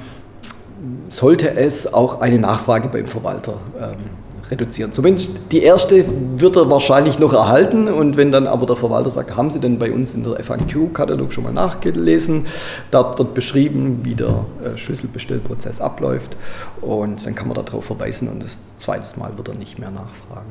sollte 1.11 1.55
es 1.55 1.93
auch 1.93 2.23
eine 2.23 2.39
Nachfrage 2.39 2.89
beim 2.89 3.07
Verwalter 3.07 3.59
ähm, 3.79 4.22
reduzieren. 4.53 4.93
Zumindest 4.93 5.31
die 5.51 5.63
erste 5.63 6.05
wird 6.37 6.57
er 6.57 6.71
wahrscheinlich 6.71 7.19
noch 7.19 7.33
erhalten 7.33 7.89
und 7.89 8.17
wenn 8.17 8.31
dann 8.31 8.47
aber 8.47 8.67
der 8.67 8.77
Verwalter 8.77 9.11
sagt, 9.11 9.35
haben 9.37 9.51
Sie 9.51 9.59
denn 9.59 9.79
bei 9.79 9.91
uns 9.91 10.15
in 10.15 10.23
der 10.23 10.43
FAQ-Katalog 10.45 11.33
schon 11.33 11.45
mal 11.45 11.53
nachgelesen? 11.53 12.47
Dort 12.91 13.19
wird 13.19 13.35
beschrieben, 13.35 14.01
wie 14.03 14.15
der 14.15 14.45
äh, 14.63 14.77
Schlüsselbestellprozess 14.77 15.81
abläuft 15.81 16.37
und 16.83 17.25
dann 17.27 17.35
kann 17.35 17.49
man 17.49 17.57
darauf 17.57 17.87
verweisen 17.87 18.29
und 18.29 18.43
das 18.45 18.59
zweite 18.77 19.19
Mal 19.19 19.37
wird 19.37 19.49
er 19.49 19.57
nicht 19.57 19.79
mehr 19.79 19.91
nachfragen. 19.91 20.51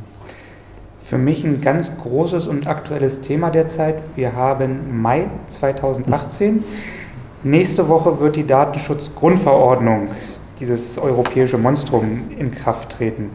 Für 1.05 1.17
mich 1.17 1.43
ein 1.43 1.61
ganz 1.61 1.91
großes 1.97 2.47
und 2.47 2.67
aktuelles 2.67 3.21
Thema 3.21 3.51
derzeit. 3.51 4.01
Wir 4.15 4.33
haben 4.33 5.01
Mai 5.01 5.29
2018. 5.47 6.63
Nächste 7.43 7.89
Woche 7.89 8.19
wird 8.19 8.35
die 8.35 8.47
Datenschutzgrundverordnung, 8.47 10.09
dieses 10.59 10.97
europäische 10.97 11.57
Monstrum, 11.57 12.31
in 12.37 12.51
Kraft 12.51 12.97
treten. 12.97 13.31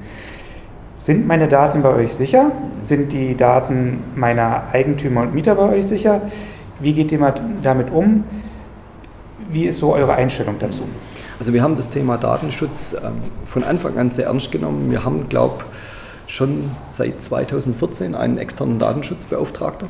Sind 1.07 1.29
meine 1.29 1.47
Daten 1.47 1.83
bei 1.83 1.95
euch 1.95 2.15
sicher? 2.15 2.51
Sind 2.81 3.13
die 3.13 3.37
Daten 3.37 4.03
meiner 4.17 4.65
Eigentümer 4.73 5.21
und 5.21 5.37
Mieter 5.37 5.55
bei 5.55 5.77
euch 5.77 5.87
sicher? 5.87 6.21
Wie 6.81 6.95
geht 6.95 7.13
ihr 7.13 7.33
damit 7.63 7.93
um? 7.93 8.25
Wie 9.49 9.67
ist 9.67 9.79
so 9.79 9.95
eure 9.95 10.15
Einstellung 10.15 10.57
dazu? 10.59 10.83
Also 11.39 11.53
wir 11.53 11.63
haben 11.63 11.77
das 11.77 11.91
Thema 11.91 12.17
Datenschutz 12.19 12.97
ähm, 13.01 13.23
von 13.45 13.63
Anfang 13.63 13.97
an 13.99 14.11
sehr 14.11 14.27
ernst 14.27 14.51
genommen. 14.51 14.91
Wir 14.91 15.05
haben, 15.05 15.29
glaube 15.29 15.63
schon 16.27 16.73
seit 16.85 17.23
2014 17.23 18.17
einen 18.17 18.39
externen 18.39 18.81
Datenschutzbeauftragter 18.81 19.87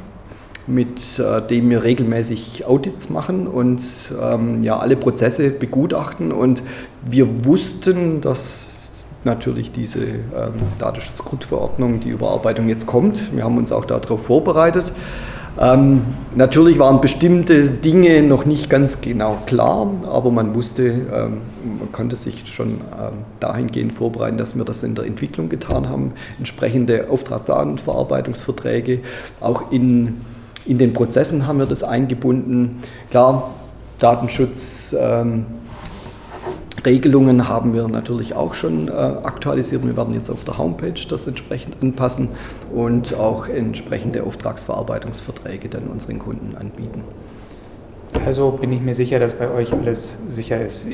mit 0.67 1.19
äh, 1.19 1.41
dem 1.41 1.71
wir 1.71 1.83
regelmäßig 1.83 2.67
Audits 2.67 3.09
machen 3.09 3.47
und 3.47 3.81
ähm, 4.21 4.63
ja, 4.63 4.79
alle 4.79 4.97
Prozesse 4.97 5.49
begutachten. 5.49 6.31
Und 6.31 6.63
wir 7.09 7.47
wussten, 7.47 8.21
dass 8.21 8.75
natürlich 9.26 9.73
diese 9.73 10.00
ähm, 10.00 10.54
Datenschutzgrundverordnung, 10.78 12.00
die 12.00 12.09
Überarbeitung 12.09 12.68
jetzt 12.71 12.87
kommt. 12.87 13.37
Wir 13.37 13.45
haben 13.45 13.59
uns 13.59 13.71
auch 13.73 13.85
darauf 13.85 14.25
vorbereitet. 14.25 14.92
Ähm, 15.59 16.02
natürlich 16.35 16.78
waren 16.78 17.00
bestimmte 17.00 17.71
Dinge 17.71 18.23
noch 18.23 18.45
nicht 18.45 18.68
ganz 18.68 19.00
genau 19.00 19.38
klar, 19.47 19.88
aber 20.06 20.30
man 20.30 20.54
wusste, 20.54 20.83
ähm, 20.85 21.40
man 21.78 21.92
konnte 21.92 22.14
sich 22.16 22.47
schon 22.47 22.73
ähm, 22.73 23.25
dahingehend 23.40 23.95
vorbereiten, 23.95 24.37
dass 24.37 24.54
wir 24.54 24.64
das 24.64 24.83
in 24.83 24.95
der 24.95 25.06
Entwicklung 25.06 25.49
getan 25.49 25.88
haben, 25.88 26.12
entsprechende 26.38 27.09
Auftragsdatenverarbeitungsverträge, 27.11 29.00
auch 29.40 29.73
in, 29.73 30.21
in 30.66 30.76
den 30.76 30.92
Prozessen 30.92 31.47
haben 31.47 31.59
wir 31.59 31.66
das 31.66 31.83
eingebunden. 31.83 32.80
Klar, 33.11 33.54
Datenschutz. 33.99 34.95
Regelungen 36.87 37.49
haben 37.49 37.75
wir 37.75 37.88
natürlich 37.88 38.35
auch 38.35 38.55
schon 38.55 38.87
äh, 38.87 38.93
aktualisiert. 38.93 39.85
Wir 39.85 39.97
werden 39.97 40.14
jetzt 40.14 40.31
auf 40.31 40.45
der 40.45 40.57
Homepage 40.57 40.95
das 41.09 41.26
entsprechend 41.26 41.83
anpassen 41.83 42.28
und 42.73 43.12
auch 43.14 43.49
entsprechende 43.49 44.23
Auftragsverarbeitungsverträge 44.23 45.69
dann 45.69 45.88
unseren 45.88 46.21
Kunden 46.21 46.57
anbieten. 46.57 47.02
Also 48.25 48.52
bin 48.52 48.73
ich 48.73 48.81
mir 48.81 48.95
sicher, 48.95 49.19
dass 49.19 49.35
bei 49.35 49.50
euch 49.50 49.73
alles 49.73 50.19
sicher 50.28 50.64
ist. 50.64 50.87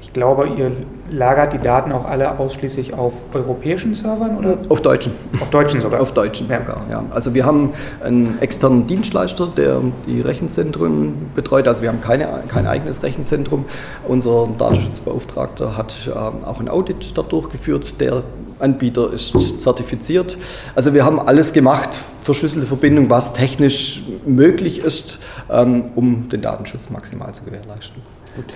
Ich 0.00 0.12
glaube, 0.12 0.48
ihr 0.48 0.70
lagert 1.10 1.52
die 1.52 1.58
Daten 1.58 1.90
auch 1.92 2.04
alle 2.04 2.38
ausschließlich 2.38 2.94
auf 2.94 3.12
europäischen 3.32 3.94
Servern 3.94 4.36
oder? 4.38 4.58
Auf 4.68 4.80
deutschen. 4.80 5.12
Auf 5.40 5.50
deutschen 5.50 5.80
sogar. 5.80 6.00
Auf 6.00 6.12
deutschen 6.12 6.48
ja. 6.48 6.60
sogar, 6.60 6.82
ja. 6.90 7.04
Also 7.10 7.34
wir 7.34 7.44
haben 7.44 7.72
einen 8.02 8.38
externen 8.40 8.86
Dienstleister, 8.86 9.48
der 9.56 9.80
die 10.06 10.20
Rechenzentren 10.20 11.30
betreut. 11.34 11.66
Also 11.66 11.82
wir 11.82 11.88
haben 11.88 12.00
keine, 12.00 12.28
kein 12.48 12.66
eigenes 12.66 13.02
Rechenzentrum. 13.02 13.64
Unser 14.06 14.48
Datenschutzbeauftragter 14.58 15.76
hat 15.76 15.94
ähm, 16.06 16.44
auch 16.44 16.60
ein 16.60 16.68
Audit 16.68 17.12
dort 17.16 17.32
durchgeführt. 17.32 18.00
Der 18.00 18.22
Anbieter 18.60 19.12
ist 19.12 19.60
zertifiziert. 19.60 20.38
Also 20.74 20.94
wir 20.94 21.04
haben 21.04 21.20
alles 21.20 21.52
gemacht, 21.52 21.98
verschlüsselte 22.22 22.66
Verbindung, 22.66 23.10
was 23.10 23.32
technisch 23.32 24.02
möglich 24.26 24.80
ist, 24.80 25.18
ähm, 25.50 25.86
um 25.94 26.28
den 26.28 26.40
Datenschutz 26.40 26.90
maximal 26.90 27.32
zu 27.32 27.42
gewährleisten. 27.42 28.02
Gut. 28.36 28.46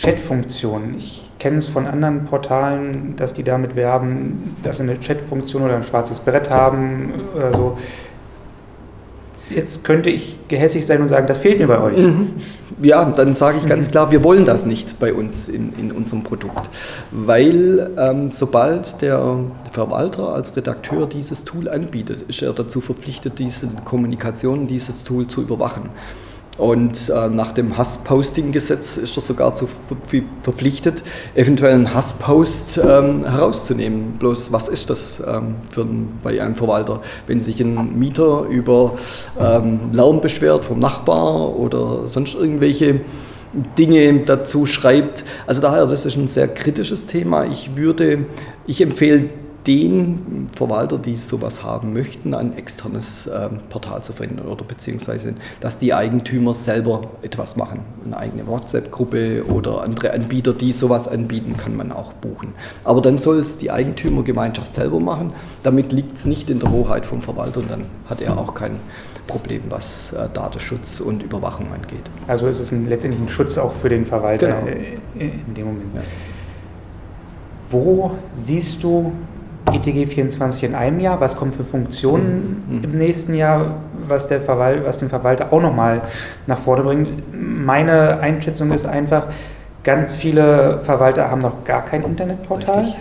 Chat-Funktion. 0.00 0.94
Ich 0.96 1.28
kenne 1.38 1.58
es 1.58 1.66
von 1.68 1.86
anderen 1.86 2.24
Portalen, 2.24 3.16
dass 3.16 3.34
die 3.34 3.42
damit 3.42 3.74
werben, 3.74 4.54
dass 4.62 4.76
sie 4.76 4.84
eine 4.84 4.98
Chat-Funktion 4.98 5.62
oder 5.62 5.76
ein 5.76 5.82
schwarzes 5.82 6.20
Brett 6.20 6.50
haben 6.50 7.12
oder 7.34 7.52
so. 7.52 7.78
Jetzt 9.50 9.82
könnte 9.82 10.10
ich 10.10 10.38
gehässig 10.48 10.86
sein 10.86 11.00
und 11.00 11.08
sagen, 11.08 11.26
das 11.26 11.38
fehlt 11.38 11.58
mir 11.58 11.68
bei 11.68 11.80
euch. 11.80 11.98
Mhm. 11.98 12.32
Ja, 12.82 13.04
dann 13.06 13.34
sage 13.34 13.58
ich 13.60 13.66
ganz 13.66 13.90
klar, 13.90 14.12
wir 14.12 14.22
wollen 14.22 14.44
das 14.44 14.66
nicht 14.66 15.00
bei 15.00 15.12
uns 15.12 15.48
in, 15.48 15.72
in 15.78 15.90
unserem 15.90 16.22
Produkt, 16.22 16.68
weil 17.10 17.90
ähm, 17.98 18.30
sobald 18.30 19.00
der 19.02 19.38
Verwalter 19.72 20.34
als 20.34 20.54
Redakteur 20.54 21.06
dieses 21.06 21.44
Tool 21.44 21.68
anbietet, 21.68 22.22
ist 22.28 22.42
er 22.42 22.52
dazu 22.52 22.80
verpflichtet, 22.80 23.38
diese 23.38 23.68
Kommunikation, 23.84 24.68
dieses 24.68 25.02
Tool 25.02 25.26
zu 25.26 25.42
überwachen. 25.42 25.88
Und 26.58 27.08
äh, 27.08 27.28
nach 27.28 27.52
dem 27.52 27.78
Hassposting-Gesetz 27.78 28.96
ist 28.96 29.16
er 29.16 29.22
sogar 29.22 29.54
zu 29.54 29.68
verpflichtet, 30.42 31.04
eventuell 31.36 31.74
einen 31.74 31.94
Hasspost 31.94 32.78
ähm, 32.78 33.24
herauszunehmen. 33.24 34.14
Bloß 34.18 34.52
was 34.52 34.68
ist 34.68 34.90
das 34.90 35.22
ähm, 35.24 35.54
für 35.70 35.82
ein, 35.82 36.18
bei 36.22 36.42
einem 36.42 36.56
Verwalter? 36.56 37.00
Wenn 37.28 37.40
sich 37.40 37.60
ein 37.60 37.96
Mieter 37.96 38.42
über 38.50 38.94
ähm, 39.40 39.92
Lärm 39.92 40.20
beschwert 40.20 40.64
vom 40.64 40.80
Nachbar 40.80 41.56
oder 41.56 42.08
sonst 42.08 42.34
irgendwelche 42.34 43.02
Dinge 43.78 44.20
dazu 44.24 44.66
schreibt. 44.66 45.24
Also 45.46 45.62
daher, 45.62 45.86
das 45.86 46.04
ist 46.06 46.16
ein 46.16 46.28
sehr 46.28 46.48
kritisches 46.48 47.06
Thema. 47.06 47.44
Ich 47.46 47.76
würde, 47.76 48.26
ich 48.66 48.80
empfehle 48.80 49.30
den 49.66 50.48
Verwalter, 50.54 50.98
die 50.98 51.16
sowas 51.16 51.62
haben 51.62 51.92
möchten, 51.92 52.32
ein 52.32 52.56
externes 52.56 53.26
äh, 53.26 53.48
Portal 53.68 54.02
zu 54.02 54.12
verwenden 54.12 54.46
oder 54.46 54.64
beziehungsweise, 54.64 55.34
dass 55.60 55.78
die 55.78 55.92
Eigentümer 55.92 56.54
selber 56.54 57.02
etwas 57.22 57.56
machen. 57.56 57.80
Eine 58.06 58.16
eigene 58.16 58.46
WhatsApp-Gruppe 58.46 59.44
oder 59.46 59.82
andere 59.82 60.12
Anbieter, 60.12 60.54
die 60.54 60.72
sowas 60.72 61.06
anbieten, 61.08 61.54
kann 61.56 61.76
man 61.76 61.92
auch 61.92 62.12
buchen. 62.14 62.54
Aber 62.84 63.02
dann 63.02 63.18
soll 63.18 63.38
es 63.38 63.58
die 63.58 63.70
Eigentümergemeinschaft 63.70 64.74
selber 64.74 65.00
machen. 65.00 65.32
Damit 65.62 65.92
liegt 65.92 66.16
es 66.16 66.24
nicht 66.24 66.48
in 66.50 66.60
der 66.60 66.70
Hoheit 66.70 67.04
vom 67.04 67.20
Verwalter 67.20 67.60
und 67.60 67.70
dann 67.70 67.84
hat 68.08 68.22
er 68.22 68.38
auch 68.38 68.54
kein 68.54 68.72
Problem, 69.26 69.62
was 69.68 70.12
äh, 70.12 70.28
Datenschutz 70.32 71.00
und 71.00 71.22
Überwachung 71.22 71.66
angeht. 71.72 72.10
Also 72.26 72.46
ist 72.46 72.58
es 72.58 72.72
ein, 72.72 72.88
letztendlich 72.88 73.22
ein 73.22 73.28
Schutz 73.28 73.58
auch 73.58 73.72
für 73.72 73.90
den 73.90 74.06
Verwalter 74.06 74.48
genau. 74.48 74.66
in 75.14 75.54
dem 75.54 75.66
Moment. 75.66 75.94
Ja. 75.94 76.00
Wo 77.70 78.12
siehst 78.32 78.82
du 78.82 79.12
ETG 79.72 80.06
24 80.06 80.64
in 80.64 80.74
einem 80.74 81.00
Jahr, 81.00 81.20
was 81.20 81.36
kommt 81.36 81.54
für 81.54 81.64
Funktionen 81.64 82.64
mhm. 82.68 82.84
im 82.84 82.98
nächsten 82.98 83.34
Jahr, 83.34 83.76
was, 84.06 84.28
der 84.28 84.40
Verwalt, 84.40 84.84
was 84.84 84.98
den 84.98 85.08
Verwalter 85.08 85.52
auch 85.52 85.60
nochmal 85.60 86.02
nach 86.46 86.58
vorne 86.58 86.82
bringt. 86.82 87.08
Meine 87.32 88.20
Einschätzung 88.20 88.72
ist 88.72 88.86
einfach, 88.86 89.26
ganz 89.84 90.12
viele 90.12 90.80
Verwalter 90.80 91.30
haben 91.30 91.40
noch 91.40 91.64
gar 91.64 91.84
kein 91.84 92.02
Internetportal. 92.02 92.80
Richtig. 92.80 92.98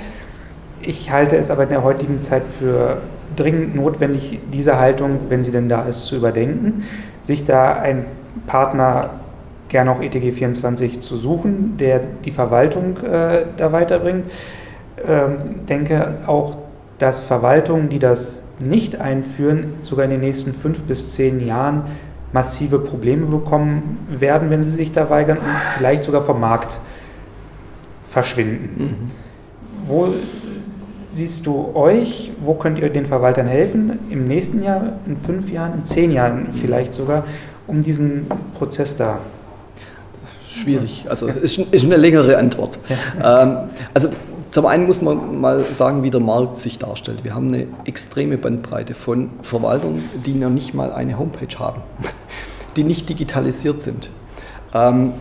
Ich 0.79 1.11
halte 1.11 1.37
es 1.37 1.49
aber 1.49 1.63
in 1.63 1.69
der 1.69 1.83
heutigen 1.83 2.21
Zeit 2.21 2.43
für 2.43 2.97
dringend 3.35 3.75
notwendig, 3.75 4.39
diese 4.53 4.79
Haltung, 4.79 5.19
wenn 5.29 5.43
sie 5.43 5.51
denn 5.51 5.69
da 5.69 5.83
ist, 5.83 6.05
zu 6.05 6.15
überdenken, 6.15 6.83
sich 7.21 7.43
da 7.43 7.73
ein 7.73 8.05
Partner 8.45 9.09
gerne 9.69 9.91
auch 9.91 10.01
ETG 10.01 10.31
24 10.31 10.99
zu 11.01 11.17
suchen, 11.17 11.77
der 11.77 11.99
die 12.23 12.31
Verwaltung 12.31 12.97
äh, 13.03 13.45
da 13.57 13.71
weiterbringt 13.71 14.25
ähm, 15.05 15.65
denke 15.67 16.19
auch, 16.27 16.57
dass 16.97 17.21
Verwaltungen, 17.21 17.89
die 17.89 17.99
das 17.99 18.43
nicht 18.59 18.99
einführen, 18.99 19.73
sogar 19.83 20.05
in 20.05 20.11
den 20.11 20.21
nächsten 20.21 20.53
fünf 20.53 20.81
bis 20.83 21.13
zehn 21.13 21.45
Jahren 21.45 21.83
massive 22.33 22.79
Probleme 22.79 23.25
bekommen 23.27 23.99
werden, 24.09 24.49
wenn 24.49 24.63
sie 24.63 24.71
sich 24.71 24.91
da 24.91 25.09
weigern 25.09 25.37
und 25.37 25.45
vielleicht 25.77 26.03
sogar 26.03 26.23
vom 26.23 26.39
Markt 26.39 26.79
verschwinden. 28.07 28.83
Mhm. 28.83 29.11
Wo 29.87 30.09
siehst 31.11 31.45
du 31.45 31.71
euch, 31.73 32.31
wo 32.41 32.55
könnt 32.55 32.79
ihr 32.79 32.89
den 32.89 33.05
Verwaltern 33.05 33.47
helfen, 33.47 33.99
im 34.09 34.27
nächsten 34.27 34.63
Jahr, 34.63 34.93
in 35.05 35.17
fünf 35.17 35.51
Jahren, 35.51 35.73
in 35.75 35.83
zehn 35.83 36.11
Jahren 36.11 36.49
vielleicht 36.53 36.93
sogar, 36.93 37.23
um 37.65 37.81
diesen 37.81 38.27
Prozess 38.55 38.95
da 38.95 39.19
Schwierig, 40.47 41.05
also 41.07 41.27
ist, 41.27 41.59
ist 41.59 41.85
eine 41.85 41.97
längere 41.97 42.37
Antwort. 42.37 42.79
Ja. 43.19 43.43
Ähm, 43.43 43.57
also 43.93 44.09
zum 44.57 44.65
einen 44.65 44.87
muss 44.87 45.03
man 45.03 45.39
mal 45.39 45.71
sagen, 45.71 46.01
wie 46.01 46.09
der 46.09 46.19
Markt 46.19 46.57
sich 46.57 46.79
darstellt. 46.79 47.23
Wir 47.23 47.35
haben 47.35 47.49
eine 47.49 47.67
extreme 47.85 48.39
Bandbreite 48.39 48.95
von 48.95 49.29
Verwaltern, 49.43 50.01
die 50.25 50.33
noch 50.33 50.49
nicht 50.49 50.73
mal 50.73 50.91
eine 50.93 51.19
Homepage 51.19 51.59
haben, 51.59 51.83
die 52.75 52.83
nicht 52.83 53.07
digitalisiert 53.07 53.83
sind. 53.83 54.09
Ähm, 54.73 55.13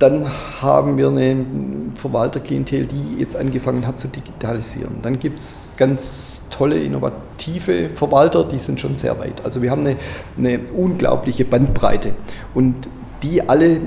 dann 0.00 0.26
haben 0.60 0.98
wir 0.98 1.06
eine 1.06 1.46
Verwalterklientel, 1.94 2.86
die 2.86 3.20
jetzt 3.20 3.36
angefangen 3.36 3.86
hat 3.86 4.00
zu 4.00 4.08
digitalisieren. 4.08 4.96
Dann 5.00 5.20
gibt 5.20 5.38
es 5.38 5.70
ganz 5.76 6.42
tolle, 6.50 6.80
innovative 6.80 7.90
Verwalter, 7.90 8.42
die 8.42 8.58
sind 8.58 8.80
schon 8.80 8.96
sehr 8.96 9.16
weit. 9.20 9.44
Also 9.44 9.62
wir 9.62 9.70
haben 9.70 9.82
eine, 9.86 9.96
eine 10.36 10.58
unglaubliche 10.76 11.44
Bandbreite. 11.44 12.14
Und 12.52 12.88
die 13.22 13.48
alle, 13.48 13.74
äh, 13.76 13.78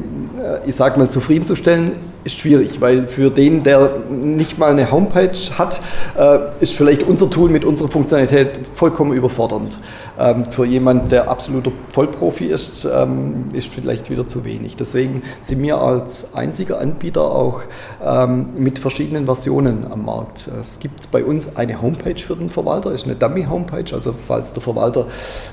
ich 0.66 0.76
sage 0.76 0.98
mal, 0.98 1.10
zufriedenzustellen, 1.10 1.92
ist 2.24 2.40
schwierig, 2.40 2.82
weil 2.82 3.08
für 3.08 3.30
den, 3.30 3.64
der 3.64 3.90
nicht 4.10 4.58
mal 4.58 4.72
eine 4.72 4.92
Homepage 4.92 5.38
hat, 5.58 5.82
äh, 6.18 6.40
ist 6.60 6.76
vielleicht 6.76 7.04
unser 7.04 7.30
Tool 7.30 7.50
mit 7.50 7.64
unserer 7.64 7.88
Funktionalität 7.88 8.68
vollkommen 8.76 9.14
überfordernd. 9.14 9.78
Ähm, 10.20 10.46
für 10.46 10.66
jemanden, 10.66 11.08
der 11.10 11.30
absoluter 11.30 11.72
Vollprofi 11.92 12.48
ist, 12.48 12.86
ähm, 12.86 13.46
ist 13.54 13.70
vielleicht 13.70 14.10
wieder 14.10 14.28
zu 14.28 14.44
wenig. 14.44 14.76
Deswegen 14.76 15.24
sind 15.40 15.62
wir 15.62 15.78
als 15.78 16.36
einziger 16.36 16.82
Anbieter 16.82 17.32
auch 17.32 17.62
ähm, 18.04 18.48
mit 18.58 18.80
verschiedenen 18.80 19.26
Versionen 19.26 19.90
am 19.90 20.04
Markt. 20.06 20.50
Es 20.60 20.80
gibt 20.80 21.12
bei 21.12 21.24
uns 21.24 21.56
eine 21.56 21.82
Homepage 21.82 22.20
für 22.20 22.36
den 22.36 22.50
Verwalter, 22.50 22.92
ist 22.92 23.06
eine 23.06 23.16
Dummy-Homepage, 23.16 23.94
also 23.94 24.14
falls 24.14 24.52
der 24.52 24.62
Verwalter 24.62 25.06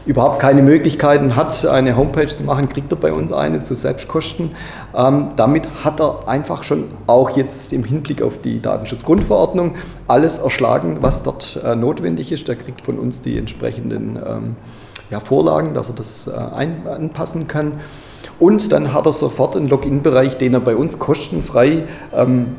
überhaupt 0.04 0.40
keine 0.40 0.62
Möglichkeiten 0.62 1.36
hat, 1.36 1.64
eine 1.64 1.96
Homepage 1.96 2.26
zu 2.26 2.42
machen, 2.42 2.68
kriegt 2.68 2.92
er 2.92 2.96
bei 2.96 3.12
uns 3.12 3.32
eine 3.32 3.60
zu 3.60 3.74
Selbstkosten. 3.76 4.50
damit 4.92 5.68
hat 5.84 6.00
er 6.00 6.26
einfach 6.26 6.55
schon 6.64 6.84
auch 7.06 7.36
jetzt 7.36 7.72
im 7.72 7.84
Hinblick 7.84 8.22
auf 8.22 8.40
die 8.40 8.60
Datenschutzgrundverordnung 8.60 9.74
alles 10.08 10.38
erschlagen, 10.38 10.98
was 11.00 11.22
dort 11.22 11.60
äh, 11.64 11.74
notwendig 11.74 12.32
ist. 12.32 12.48
Der 12.48 12.56
kriegt 12.56 12.80
von 12.80 12.98
uns 12.98 13.20
die 13.20 13.38
entsprechenden 13.38 14.16
ähm, 14.16 14.56
ja, 15.10 15.20
Vorlagen, 15.20 15.74
dass 15.74 15.88
er 15.90 15.94
das 15.94 16.26
äh, 16.26 16.32
ein, 16.32 16.86
anpassen 16.86 17.48
kann. 17.48 17.72
Und 18.38 18.72
dann 18.72 18.92
hat 18.92 19.06
er 19.06 19.12
sofort 19.12 19.56
einen 19.56 19.68
Login-Bereich, 19.68 20.36
den 20.36 20.54
er 20.54 20.60
bei 20.60 20.76
uns 20.76 20.98
kostenfrei 20.98 21.84
ähm, 22.14 22.56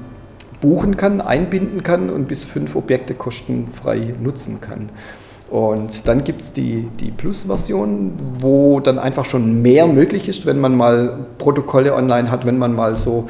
buchen 0.62 0.97
kann, 0.97 1.21
einbinden 1.21 1.83
kann 1.83 2.10
und 2.10 2.27
bis 2.27 2.43
fünf 2.43 2.75
Objekte 2.75 3.13
kostenfrei 3.13 4.15
nutzen 4.19 4.60
kann. 4.60 4.89
Und 5.49 6.07
dann 6.07 6.23
gibt 6.23 6.41
es 6.41 6.51
die, 6.51 6.89
die 6.99 7.12
Plus-Version, 7.12 8.13
wo 8.39 8.79
dann 8.79 8.99
einfach 8.99 9.23
schon 9.23 9.62
mehr 9.62 9.88
möglich 9.88 10.27
ist, 10.27 10.45
wenn 10.45 10.60
man 10.60 10.75
mal 10.75 11.27
Protokolle 11.38 11.93
online 11.93 12.29
hat, 12.29 12.45
wenn 12.45 12.57
man 12.57 12.75
mal 12.75 12.97
so 12.97 13.29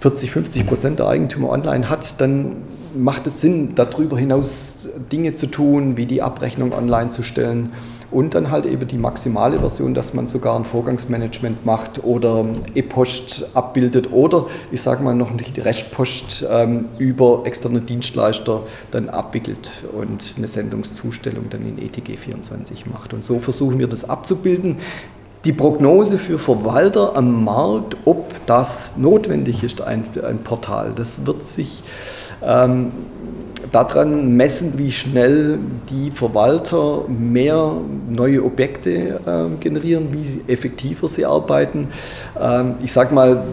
40, 0.00 0.30
50 0.30 0.66
Prozent 0.66 0.98
der 0.98 1.08
Eigentümer 1.08 1.50
online 1.50 1.88
hat, 1.88 2.20
dann 2.20 2.56
macht 2.94 3.26
es 3.26 3.40
Sinn, 3.40 3.74
darüber 3.74 4.18
hinaus 4.18 4.88
Dinge 5.12 5.34
zu 5.34 5.46
tun, 5.46 5.96
wie 5.96 6.06
die 6.06 6.22
Abrechnung 6.22 6.72
online 6.72 7.10
zu 7.10 7.22
stellen 7.22 7.72
und 8.10 8.34
dann 8.34 8.50
halt 8.50 8.64
eben 8.64 8.86
die 8.88 8.96
maximale 8.96 9.58
Version, 9.58 9.92
dass 9.92 10.14
man 10.14 10.28
sogar 10.28 10.56
ein 10.56 10.64
Vorgangsmanagement 10.64 11.66
macht 11.66 12.04
oder 12.04 12.46
E-Post 12.74 13.50
abbildet 13.54 14.12
oder 14.12 14.46
ich 14.70 14.80
sage 14.80 15.02
mal 15.02 15.14
noch 15.14 15.30
die 15.36 15.60
Restpost 15.60 16.46
ähm, 16.50 16.88
über 16.98 17.42
externe 17.44 17.80
Dienstleister 17.80 18.62
dann 18.90 19.10
abwickelt 19.10 19.70
und 19.92 20.34
eine 20.38 20.48
Sendungszustellung 20.48 21.50
dann 21.50 21.68
in 21.68 21.78
ETG 21.78 22.16
24 22.16 22.86
macht. 22.86 23.12
Und 23.12 23.24
so 23.24 23.40
versuchen 23.40 23.78
wir 23.78 23.88
das 23.88 24.08
abzubilden. 24.08 24.78
Die 25.44 25.52
Prognose 25.52 26.18
für 26.18 26.38
Verwalter 26.38 27.14
am 27.14 27.44
Markt, 27.44 27.96
ob 28.04 28.34
das 28.46 28.96
notwendig 28.96 29.62
ist, 29.62 29.80
ein, 29.80 30.04
ein 30.26 30.38
Portal, 30.38 30.92
das 30.96 31.26
wird 31.26 31.44
sich 31.44 31.82
ähm, 32.42 32.92
daran 33.72 34.36
messen, 34.36 34.78
wie 34.78 34.90
schnell 34.90 35.58
die 35.90 36.10
Verwalter 36.10 37.04
mehr 37.08 37.72
neue 38.08 38.44
Objekte 38.44 39.20
äh, 39.24 39.44
generieren, 39.60 40.08
wie 40.12 40.52
effektiver 40.52 41.08
sie 41.08 41.24
arbeiten. 41.24 41.88
Ähm, 42.40 42.74
ich 42.82 42.92
sage 42.92 43.14
mal, 43.14 43.44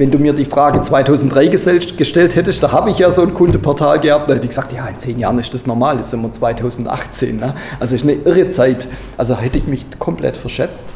wenn 0.00 0.10
du 0.10 0.18
mir 0.18 0.32
die 0.32 0.46
Frage 0.46 0.80
2003 0.80 1.48
gestellt 1.48 2.34
hättest, 2.34 2.62
da 2.62 2.72
habe 2.72 2.90
ich 2.90 2.98
ja 2.98 3.10
so 3.10 3.20
ein 3.20 3.34
Kundenportal 3.34 4.00
gehabt, 4.00 4.30
da 4.30 4.34
hätte 4.34 4.46
ich 4.46 4.50
gesagt, 4.50 4.72
ja, 4.72 4.88
in 4.88 4.98
zehn 4.98 5.18
Jahren 5.18 5.38
ist 5.38 5.52
das 5.52 5.66
normal, 5.66 5.98
jetzt 5.98 6.10
sind 6.10 6.22
wir 6.22 6.32
2018. 6.32 7.36
Ne? 7.38 7.54
Also 7.78 7.94
ist 7.94 8.04
eine 8.04 8.14
irre 8.14 8.48
Zeit. 8.48 8.88
Also 9.18 9.36
hätte 9.36 9.58
ich 9.58 9.66
mich 9.66 9.84
komplett 9.98 10.38
verschätzt. 10.38 10.88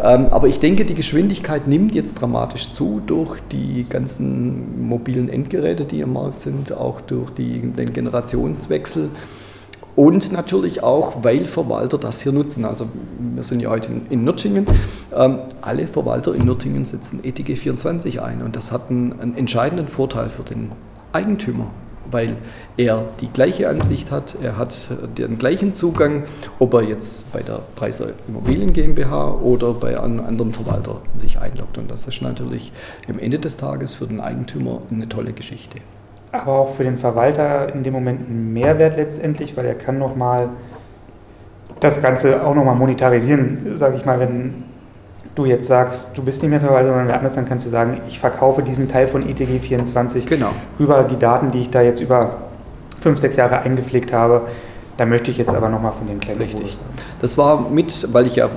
Ähm, 0.00 0.28
aber 0.30 0.46
ich 0.46 0.60
denke, 0.60 0.84
die 0.84 0.94
Geschwindigkeit 0.94 1.66
nimmt 1.66 1.96
jetzt 1.96 2.20
dramatisch 2.20 2.72
zu 2.72 3.02
durch 3.04 3.40
die 3.50 3.86
ganzen 3.88 4.86
mobilen 4.86 5.28
Endgeräte, 5.28 5.84
die 5.84 6.00
im 6.00 6.12
Markt 6.12 6.38
sind, 6.38 6.72
auch 6.72 7.00
durch 7.00 7.30
die, 7.30 7.58
den 7.58 7.92
Generationswechsel. 7.92 9.10
Und 9.96 10.32
natürlich 10.32 10.82
auch, 10.82 11.22
weil 11.22 11.44
Verwalter 11.44 11.98
das 11.98 12.20
hier 12.20 12.32
nutzen. 12.32 12.64
Also 12.64 12.88
wir 13.18 13.44
sind 13.44 13.60
ja 13.60 13.70
heute 13.70 13.92
in, 13.92 14.06
in 14.10 14.24
Nürtingen. 14.24 14.66
Ähm, 15.14 15.38
alle 15.60 15.86
Verwalter 15.86 16.34
in 16.34 16.44
Nürtingen 16.44 16.84
setzen 16.84 17.22
ETG 17.22 17.56
24 17.56 18.20
ein. 18.20 18.42
Und 18.42 18.56
das 18.56 18.72
hat 18.72 18.90
einen, 18.90 19.20
einen 19.20 19.36
entscheidenden 19.36 19.86
Vorteil 19.86 20.30
für 20.30 20.42
den 20.42 20.72
Eigentümer 21.12 21.70
weil 22.10 22.36
er 22.76 23.08
die 23.20 23.28
gleiche 23.28 23.68
Ansicht 23.68 24.10
hat, 24.10 24.36
er 24.42 24.56
hat 24.56 24.90
den 25.16 25.38
gleichen 25.38 25.72
Zugang, 25.72 26.24
ob 26.58 26.74
er 26.74 26.82
jetzt 26.82 27.32
bei 27.32 27.42
der 27.42 27.60
Preiser 27.76 28.08
Immobilien 28.28 28.72
GmbH 28.72 29.32
oder 29.32 29.72
bei 29.74 30.00
einem 30.00 30.20
anderen 30.20 30.52
Verwalter 30.52 31.00
sich 31.16 31.38
einloggt. 31.38 31.78
Und 31.78 31.90
das 31.90 32.06
ist 32.06 32.22
natürlich 32.22 32.72
am 33.08 33.18
Ende 33.18 33.38
des 33.38 33.56
Tages 33.56 33.94
für 33.94 34.06
den 34.06 34.20
Eigentümer 34.20 34.82
eine 34.90 35.08
tolle 35.08 35.32
Geschichte. 35.32 35.78
Aber 36.40 36.52
auch 36.52 36.68
für 36.74 36.84
den 36.84 36.98
Verwalter 36.98 37.72
in 37.72 37.82
dem 37.82 37.92
Moment 37.92 38.28
ein 38.28 38.52
Mehrwert 38.52 38.96
letztendlich, 38.96 39.56
weil 39.56 39.66
er 39.66 39.74
kann 39.74 39.98
nochmal 39.98 40.48
das 41.80 42.00
Ganze 42.02 42.44
auch 42.44 42.54
nochmal 42.54 42.74
monetarisieren, 42.74 43.76
sage 43.76 43.96
ich 43.96 44.04
mal, 44.04 44.18
wenn 44.18 44.64
du 45.34 45.44
jetzt 45.44 45.66
sagst, 45.66 46.16
du 46.16 46.22
bist 46.22 46.42
nicht 46.42 46.50
mehr 46.50 46.60
Verwalter, 46.60 46.88
sondern 46.88 47.08
wer 47.08 47.16
anders, 47.16 47.34
dann 47.34 47.46
kannst 47.46 47.66
du 47.66 47.70
sagen, 47.70 48.00
ich 48.06 48.18
verkaufe 48.18 48.62
diesen 48.62 48.88
Teil 48.88 49.06
von 49.06 49.24
ETG24 49.24 50.26
genau. 50.26 50.50
rüber, 50.78 51.04
die 51.04 51.18
Daten, 51.18 51.48
die 51.48 51.62
ich 51.62 51.70
da 51.70 51.82
jetzt 51.82 52.00
über 52.00 52.38
fünf, 53.00 53.18
sechs 53.18 53.36
Jahre 53.36 53.60
eingepflegt 53.60 54.12
habe, 54.12 54.42
da 54.96 55.06
möchte 55.06 55.30
ich 55.30 55.38
jetzt 55.38 55.54
aber 55.54 55.68
nochmal 55.68 55.92
von 55.92 56.06
den 56.06 56.20
kleinen 56.20 56.40
Richtig. 56.40 56.78
Das 57.20 57.36
war 57.36 57.68
mit, 57.68 58.12
weil 58.12 58.26
ich 58.26 58.36
ja 58.36 58.48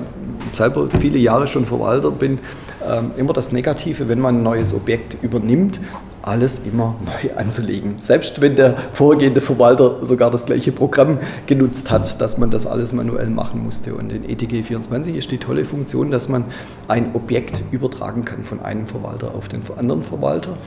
selber 0.53 0.87
viele 0.99 1.17
Jahre 1.17 1.47
schon 1.47 1.65
Verwalter 1.65 2.11
bin, 2.11 2.39
ähm, 2.87 3.11
immer 3.17 3.33
das 3.33 3.51
Negative, 3.51 4.07
wenn 4.07 4.19
man 4.19 4.37
ein 4.37 4.43
neues 4.43 4.73
Objekt 4.73 5.17
übernimmt, 5.21 5.79
alles 6.21 6.61
immer 6.65 6.95
neu 7.05 7.35
anzulegen. 7.35 7.95
Selbst 7.99 8.41
wenn 8.41 8.55
der 8.55 8.75
vorgehende 8.93 9.41
Verwalter 9.41 10.05
sogar 10.05 10.29
das 10.29 10.45
gleiche 10.45 10.71
Programm 10.71 11.19
genutzt 11.45 11.89
hat, 11.89 12.19
dass 12.21 12.37
man 12.37 12.51
das 12.51 12.65
alles 12.65 12.93
manuell 12.93 13.29
machen 13.29 13.63
musste. 13.63 13.95
Und 13.95 14.11
in 14.11 14.27
ETG 14.27 14.63
24 14.63 15.15
ist 15.15 15.31
die 15.31 15.37
tolle 15.37 15.65
Funktion, 15.65 16.11
dass 16.11 16.29
man 16.29 16.45
ein 16.87 17.11
Objekt 17.13 17.63
übertragen 17.71 18.25
kann 18.25 18.43
von 18.43 18.59
einem 18.59 18.87
Verwalter 18.87 19.33
auf 19.35 19.47
den 19.47 19.61
anderen 19.77 20.03
Verwalter. 20.03 20.57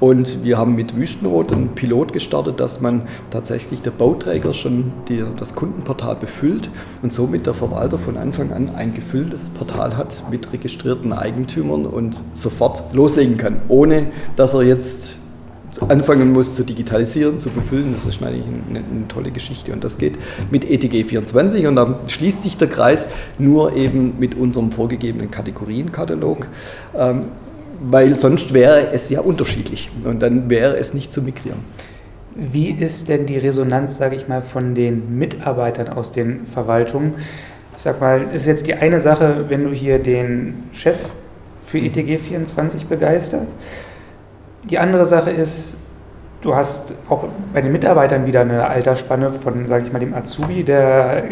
Und 0.00 0.44
wir 0.44 0.58
haben 0.58 0.76
mit 0.76 0.96
Wüstenrot 0.96 1.52
einen 1.52 1.70
Pilot 1.70 2.12
gestartet, 2.12 2.60
dass 2.60 2.80
man 2.80 3.02
tatsächlich 3.30 3.82
der 3.82 3.90
Bauträger 3.90 4.54
schon 4.54 4.92
die, 5.08 5.24
das 5.36 5.54
Kundenportal 5.54 6.16
befüllt 6.16 6.70
und 7.02 7.12
somit 7.12 7.46
der 7.46 7.54
Verwalter 7.54 7.98
von 7.98 8.16
Anfang 8.16 8.52
an 8.52 8.70
ein 8.76 8.94
gefülltes 8.94 9.48
Portal 9.48 9.96
hat 9.96 10.24
mit 10.30 10.52
registrierten 10.52 11.12
Eigentümern 11.12 11.86
und 11.86 12.22
sofort 12.34 12.82
loslegen 12.92 13.38
kann, 13.38 13.56
ohne 13.68 14.06
dass 14.36 14.54
er 14.54 14.62
jetzt 14.62 15.18
anfangen 15.88 16.32
muss 16.32 16.54
zu 16.54 16.64
digitalisieren, 16.64 17.38
zu 17.38 17.50
befüllen. 17.50 17.92
Das 17.92 18.04
ist 18.04 18.22
eigentlich 18.22 18.44
eine, 18.46 18.78
eine, 18.78 19.08
tolle 19.08 19.30
Geschichte. 19.30 19.72
Und 19.72 19.84
das 19.84 19.98
geht 19.98 20.14
mit 20.50 20.64
ETG 20.64 21.04
24 21.04 21.66
und 21.66 21.76
dann 21.76 21.96
schließt 22.06 22.42
sich 22.42 22.56
der 22.56 22.68
Kreis 22.68 23.08
nur 23.38 23.74
eben 23.76 24.14
mit 24.18 24.34
unserem 24.34 24.70
vorgegebenen 24.70 25.30
Kategorienkatalog. 25.30 26.46
Ähm, 26.96 27.26
weil 27.80 28.18
sonst 28.18 28.54
wäre 28.54 28.92
es 28.92 29.08
ja 29.10 29.20
unterschiedlich 29.20 29.90
und 30.04 30.22
dann 30.22 30.50
wäre 30.50 30.76
es 30.76 30.94
nicht 30.94 31.12
zu 31.12 31.22
migrieren. 31.22 31.60
Wie 32.34 32.70
ist 32.70 33.08
denn 33.08 33.26
die 33.26 33.38
Resonanz, 33.38 33.98
sage 33.98 34.14
ich 34.14 34.28
mal, 34.28 34.42
von 34.42 34.74
den 34.74 35.18
Mitarbeitern 35.18 35.88
aus 35.88 36.12
den 36.12 36.46
Verwaltungen? 36.46 37.14
Ich 37.76 37.82
sag 37.82 38.00
mal, 38.00 38.26
ist 38.32 38.46
jetzt 38.46 38.66
die 38.66 38.74
eine 38.74 39.00
Sache, 39.00 39.46
wenn 39.48 39.64
du 39.64 39.70
hier 39.70 39.98
den 39.98 40.64
Chef 40.72 40.98
für 41.60 41.78
ETG 41.78 42.18
24 42.18 42.86
begeisterst. 42.86 43.46
Die 44.70 44.78
andere 44.78 45.06
Sache 45.06 45.30
ist, 45.30 45.78
du 46.40 46.54
hast 46.54 46.94
auch 47.08 47.24
bei 47.52 47.60
den 47.60 47.72
Mitarbeitern 47.72 48.26
wieder 48.26 48.42
eine 48.42 48.68
Altersspanne 48.68 49.32
von, 49.32 49.66
sage 49.66 49.86
ich 49.86 49.92
mal, 49.92 49.98
dem 49.98 50.14
Azubi, 50.14 50.64
der 50.64 51.24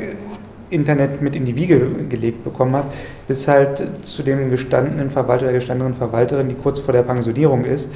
Internet 0.71 1.23
mit 1.23 1.37
in 1.37 1.45
die 1.45 1.57
Wiege 1.57 1.79
gelegt 2.09 2.45
bekommen 2.45 2.75
hat, 2.75 2.87
bis 3.29 3.47
halt 3.49 3.83
zu 4.05 4.23
dem 4.23 4.51
gestandenen 4.51 5.11
Verwalter, 5.11 5.47
der 5.47 5.55
gestandenen 5.55 5.95
Verwalterin, 5.95 6.49
die 6.49 6.55
kurz 6.55 6.81
vor 6.81 6.93
der 6.93 7.03
Pensionierung 7.03 7.65
ist. 7.65 7.91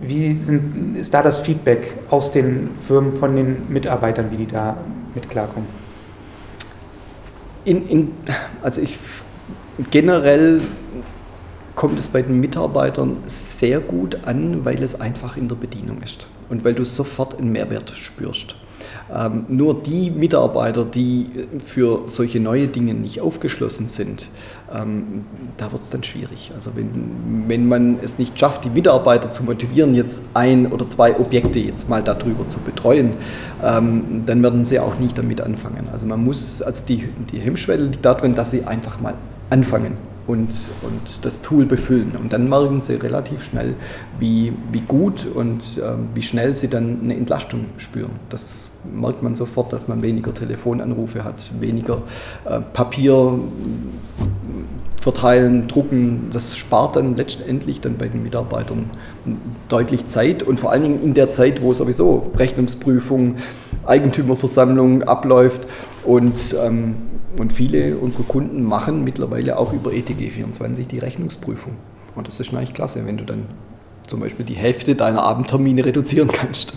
Wie 0.00 0.34
sind, 0.34 0.96
ist 0.96 1.12
da 1.12 1.22
das 1.22 1.40
Feedback 1.40 1.98
aus 2.08 2.32
den 2.32 2.70
Firmen 2.86 3.12
von 3.12 3.36
den 3.36 3.56
Mitarbeitern, 3.68 4.30
wie 4.30 4.36
die 4.36 4.46
da 4.46 4.76
mit 5.14 5.28
klarkommen? 5.28 5.68
In, 7.64 7.86
in, 7.88 8.12
also 8.62 8.80
ich 8.80 8.98
generell 9.90 10.62
kommt 11.74 11.98
es 11.98 12.08
bei 12.08 12.22
den 12.22 12.40
Mitarbeitern 12.40 13.18
sehr 13.26 13.80
gut 13.80 14.26
an, 14.26 14.64
weil 14.64 14.82
es 14.82 15.00
einfach 15.00 15.36
in 15.36 15.48
der 15.48 15.56
Bedienung 15.56 16.02
ist 16.02 16.26
und 16.48 16.64
weil 16.64 16.74
du 16.74 16.84
sofort 16.84 17.38
einen 17.38 17.52
Mehrwert 17.52 17.90
spürst. 17.90 18.56
Ähm, 19.12 19.44
nur 19.48 19.82
die 19.82 20.10
Mitarbeiter, 20.10 20.84
die 20.84 21.30
für 21.64 22.02
solche 22.06 22.38
neue 22.38 22.68
Dinge 22.68 22.94
nicht 22.94 23.20
aufgeschlossen 23.20 23.88
sind, 23.88 24.28
ähm, 24.72 25.24
da 25.56 25.72
wird 25.72 25.82
es 25.82 25.90
dann 25.90 26.04
schwierig. 26.04 26.52
Also 26.54 26.72
wenn, 26.76 27.48
wenn 27.48 27.66
man 27.66 27.98
es 28.02 28.18
nicht 28.18 28.38
schafft, 28.38 28.64
die 28.64 28.70
Mitarbeiter 28.70 29.32
zu 29.32 29.42
motivieren, 29.42 29.94
jetzt 29.94 30.22
ein 30.34 30.70
oder 30.70 30.88
zwei 30.88 31.18
Objekte 31.18 31.58
jetzt 31.58 31.88
mal 31.88 32.02
darüber 32.02 32.46
zu 32.48 32.60
betreuen, 32.60 33.14
ähm, 33.64 34.22
dann 34.26 34.42
werden 34.42 34.64
sie 34.64 34.78
auch 34.78 34.98
nicht 34.98 35.18
damit 35.18 35.40
anfangen. 35.40 35.88
Also 35.92 36.06
man 36.06 36.22
muss, 36.22 36.62
also 36.62 36.84
die, 36.86 37.08
die 37.32 37.38
Hemmschwelle 37.38 37.84
liegt 37.84 38.04
darin, 38.04 38.34
dass 38.34 38.52
sie 38.52 38.64
einfach 38.64 39.00
mal 39.00 39.14
anfangen 39.50 40.09
und, 40.30 40.48
und 40.82 41.24
das 41.24 41.42
Tool 41.42 41.66
befüllen. 41.66 42.16
Und 42.16 42.32
dann 42.32 42.48
merken 42.48 42.80
sie 42.80 42.94
relativ 42.94 43.44
schnell, 43.44 43.74
wie, 44.18 44.52
wie 44.70 44.80
gut 44.80 45.26
und 45.26 45.78
äh, 45.78 45.94
wie 46.14 46.22
schnell 46.22 46.54
sie 46.56 46.68
dann 46.68 47.00
eine 47.02 47.16
Entlastung 47.16 47.66
spüren. 47.76 48.12
Das 48.28 48.72
merkt 48.92 49.22
man 49.22 49.34
sofort, 49.34 49.72
dass 49.72 49.88
man 49.88 50.02
weniger 50.02 50.32
Telefonanrufe 50.32 51.24
hat, 51.24 51.50
weniger 51.60 52.02
äh, 52.44 52.60
Papier 52.60 53.38
verteilen, 55.00 55.66
drucken. 55.66 56.28
Das 56.32 56.56
spart 56.56 56.96
dann 56.96 57.16
letztendlich 57.16 57.80
dann 57.80 57.96
bei 57.96 58.08
den 58.08 58.22
Mitarbeitern 58.22 58.90
deutlich 59.68 60.06
Zeit 60.06 60.42
und 60.42 60.60
vor 60.60 60.72
allen 60.72 60.82
Dingen 60.82 61.02
in 61.02 61.14
der 61.14 61.32
Zeit, 61.32 61.62
wo 61.62 61.72
sowieso 61.74 62.30
Rechnungsprüfung, 62.36 63.36
Eigentümerversammlung 63.86 65.02
abläuft 65.02 65.66
und 66.04 66.54
ähm, 66.62 66.94
und 67.38 67.52
viele 67.52 67.96
unserer 67.96 68.24
Kunden 68.24 68.62
machen 68.62 69.04
mittlerweile 69.04 69.58
auch 69.58 69.72
über 69.72 69.90
ETG24 69.90 70.86
die 70.86 70.98
Rechnungsprüfung. 70.98 71.74
Und 72.14 72.26
das 72.26 72.40
ist 72.40 72.52
eigentlich 72.52 72.74
klasse, 72.74 73.06
wenn 73.06 73.16
du 73.16 73.24
dann 73.24 73.46
zum 74.06 74.20
Beispiel 74.20 74.44
die 74.44 74.54
Hälfte 74.54 74.94
deiner 74.94 75.22
Abendtermine 75.22 75.84
reduzieren 75.84 76.28
kannst. 76.28 76.74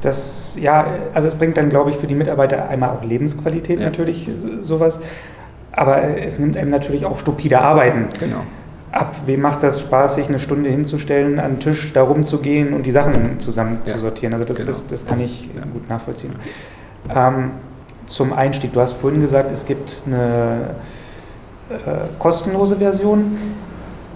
Das, 0.00 0.56
ja, 0.60 0.86
also 1.12 1.28
es 1.28 1.34
bringt 1.34 1.56
dann, 1.56 1.68
glaube 1.68 1.90
ich, 1.90 1.96
für 1.96 2.06
die 2.06 2.14
Mitarbeiter 2.14 2.68
einmal 2.68 2.90
auch 2.90 3.04
Lebensqualität 3.04 3.80
ja. 3.80 3.86
natürlich, 3.86 4.28
sowas. 4.62 5.00
Aber 5.72 6.02
es 6.02 6.38
nimmt 6.38 6.56
einem 6.56 6.70
natürlich 6.70 7.04
auch 7.04 7.18
stupide 7.18 7.60
Arbeiten. 7.60 8.06
Genau. 8.18 8.42
Ab, 8.90 9.16
wem 9.26 9.42
macht 9.42 9.62
das 9.62 9.80
Spaß, 9.82 10.14
sich 10.14 10.28
eine 10.28 10.38
Stunde 10.38 10.70
hinzustellen, 10.70 11.38
an 11.38 11.54
den 11.54 11.60
Tisch 11.60 11.92
da 11.92 12.02
rumzugehen 12.02 12.72
und 12.72 12.86
die 12.86 12.90
Sachen 12.90 13.38
zusammen 13.38 13.80
ja. 13.84 13.92
zu 13.92 13.98
sortieren? 13.98 14.32
Also 14.32 14.44
das, 14.44 14.58
genau. 14.58 14.68
das, 14.68 14.86
das 14.86 15.06
kann 15.06 15.20
ich 15.20 15.50
ja. 15.54 15.62
gut 15.70 15.88
nachvollziehen. 15.88 16.34
Ähm, 17.14 17.50
zum 18.08 18.32
Einstieg. 18.32 18.72
Du 18.72 18.80
hast 18.80 18.92
vorhin 18.92 19.20
gesagt, 19.20 19.52
es 19.52 19.66
gibt 19.66 20.02
eine 20.06 20.70
äh, 21.70 21.74
kostenlose 22.18 22.76
Version 22.76 23.36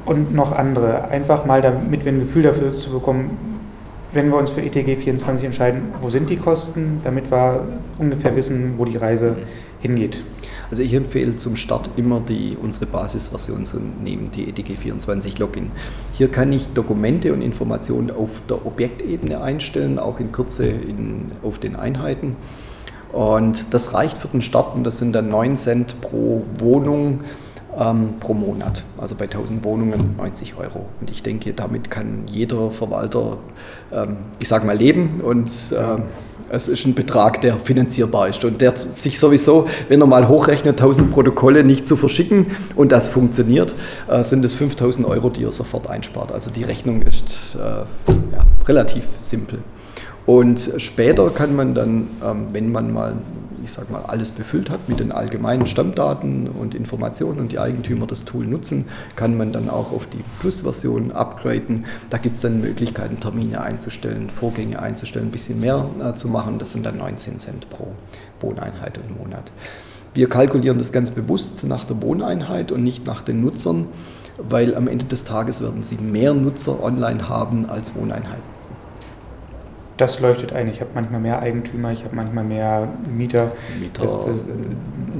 und 0.05 0.35
noch 0.35 0.53
andere. 0.53 1.05
Einfach 1.09 1.45
mal, 1.45 1.63
damit 1.63 2.05
wir 2.05 2.13
ein 2.13 2.21
Gefühl 2.21 2.43
dafür 2.43 2.77
zu 2.79 2.91
bekommen, 2.91 3.37
wenn 4.13 4.29
wir 4.29 4.37
uns 4.37 4.51
für 4.51 4.61
ETG 4.61 4.97
24 4.97 5.47
entscheiden, 5.47 5.83
wo 6.01 6.11
sind 6.11 6.29
die 6.29 6.37
Kosten, 6.37 7.01
damit 7.03 7.31
wir 7.31 7.65
ungefähr 7.99 8.37
wissen, 8.37 8.75
wo 8.77 8.85
die 8.85 8.97
Reise 8.97 9.37
hingeht. 9.81 10.23
Also 10.71 10.83
ich 10.83 10.95
empfehle 10.95 11.37
zum 11.37 11.57
Start 11.57 11.91
immer 11.97 12.21
die, 12.21 12.57
unsere 12.61 12.87
Basisversion 12.87 13.65
zu 13.67 13.79
nehmen, 13.79 14.31
die 14.35 14.51
ETG24 14.51 15.39
Login. 15.39 15.71
Hier 16.13 16.29
kann 16.29 16.53
ich 16.53 16.69
Dokumente 16.69 17.33
und 17.33 17.43
Informationen 17.43 18.11
auf 18.11 18.43
der 18.49 18.65
Objektebene 18.65 19.41
einstellen, 19.43 19.99
auch 19.99 20.19
in 20.21 20.33
Kürze 20.33 20.67
in, 20.67 21.33
auf 21.43 21.59
den 21.59 21.77
Einheiten. 21.77 22.37
Und 23.13 23.67
das 23.71 23.95
reicht 23.95 24.19
für 24.19 24.29
den 24.29 24.43
Start 24.43 24.75
und 24.75 24.85
das 24.85 24.99
sind 24.99 25.13
dann 25.13 25.29
9 25.29 25.57
Cent 25.57 26.01
pro 26.01 26.43
Wohnung 26.59 27.21
ähm, 27.79 28.15
pro 28.21 28.35
Monat. 28.35 28.85
Also 28.99 29.15
bei 29.15 29.25
1000 29.25 29.65
Wohnungen 29.65 30.17
90 30.17 30.55
Euro. 30.57 30.87
Und 31.01 31.11
ich 31.11 31.23
denke, 31.23 31.53
damit 31.53 31.91
kann 31.91 32.25
jeder 32.27 32.71
Verwalter, 32.71 33.39
ähm, 33.93 34.17
ich 34.39 34.49
sage 34.49 34.67
mal, 34.67 34.77
leben 34.77 35.21
und 35.23 35.51
ähm, 35.77 36.05
es 36.51 36.69
ist 36.69 36.85
ein 36.85 36.95
Betrag, 36.95 37.41
der 37.41 37.57
finanzierbar 37.57 38.29
ist 38.29 38.45
und 38.45 38.61
der 38.61 38.77
sich 38.77 39.19
sowieso, 39.19 39.69
wenn 39.89 40.03
er 40.03 40.07
mal 40.07 40.29
hochrechnet, 40.29 40.79
1000 40.79 41.11
Protokolle 41.11 41.65
nicht 41.65 41.87
zu 41.87 41.97
verschicken 41.97 42.47
und 42.77 42.93
das 42.93 43.09
funktioniert, 43.09 43.73
äh, 44.09 44.23
sind 44.23 44.45
es 44.45 44.55
5000 44.55 45.07
Euro, 45.07 45.31
die 45.31 45.45
er 45.45 45.53
sofort 45.53 45.89
einspart. 45.89 46.31
Also 46.31 46.51
die 46.51 46.63
Rechnung 46.65 47.01
ist 47.03 47.57
äh, 47.57 47.59
ja, 47.59 48.45
relativ 48.69 49.07
simpel. 49.19 49.61
Und 50.27 50.73
später 50.79 51.31
kann 51.31 51.57
man 51.57 51.75
dann, 51.75 52.09
ähm, 52.25 52.47
wenn 52.53 52.71
man 52.71 52.93
mal 52.93 53.17
ich 53.65 53.73
sage 53.73 53.93
mal, 53.93 54.03
alles 54.03 54.31
befüllt 54.31 54.71
hat 54.71 54.89
mit 54.89 55.01
den 55.01 55.13
allgemeinen 55.13 55.67
Stammdaten 55.67 56.49
und 56.49 56.75
Informationen 56.75 57.39
und 57.39 57.53
die 57.53 57.59
Eigentümer 57.59 58.07
das 58.07 58.25
Tool 58.25 58.47
nutzen, 58.47 58.87
kann 59.17 59.37
man 59.37 59.53
dann 59.53 59.69
auch 59.69 59.93
auf 59.93 60.07
die 60.07 60.23
Plus-Version 60.41 61.13
upgraden. 61.13 61.87
Da 62.11 62.19
gibt 62.19 62.37
es 62.37 62.43
dann 62.43 62.61
Möglichkeiten, 62.61 63.21
Termine 63.21 63.61
einzustellen, 63.61 64.31
Vorgänge 64.31 64.81
einzustellen, 64.81 65.29
ein 65.29 65.33
bisschen 65.33 65.61
mehr 65.61 65.87
äh, 66.03 66.15
zu 66.15 66.29
machen. 66.29 66.59
Das 66.59 66.73
sind 66.73 66.85
dann 66.85 66.99
19 66.99 67.39
Cent 67.39 67.71
pro 67.71 67.89
Wohneinheit 68.41 68.99
im 68.99 69.17
Monat. 69.17 69.53
Wir 70.15 70.29
kalkulieren 70.29 70.79
das 70.79 70.93
ganz 70.93 71.11
bewusst 71.11 71.65
nach 71.65 71.85
der 71.85 72.03
Wohneinheit 72.03 72.73
und 72.73 72.83
nicht 72.83 73.07
nach 73.07 73.23
den 73.23 73.41
Nutzern, 73.41 73.87
weil 74.39 74.75
am 74.75 74.89
Ende 74.89 75.07
des 75.07 75.25
Tages 75.25 75.63
werden 75.63 75.85
Sie 75.85 75.97
mehr 75.97 76.35
Nutzer 76.35 76.83
online 76.83 77.29
haben 77.29 77.67
als 77.67 77.95
Wohneinheiten 77.95 78.62
das 79.97 80.21
leuchtet 80.21 80.53
ein. 80.53 80.69
Ich 80.69 80.81
habe 80.81 80.91
manchmal 80.95 81.21
mehr 81.21 81.41
Eigentümer, 81.41 81.93
ich 81.93 82.05
habe 82.05 82.17
manchmal 82.17 82.45
mehr 82.45 82.89
Mieter. 83.11 83.53
Mieter, 83.81 84.03
das, 84.03 84.27
das, 84.27 84.37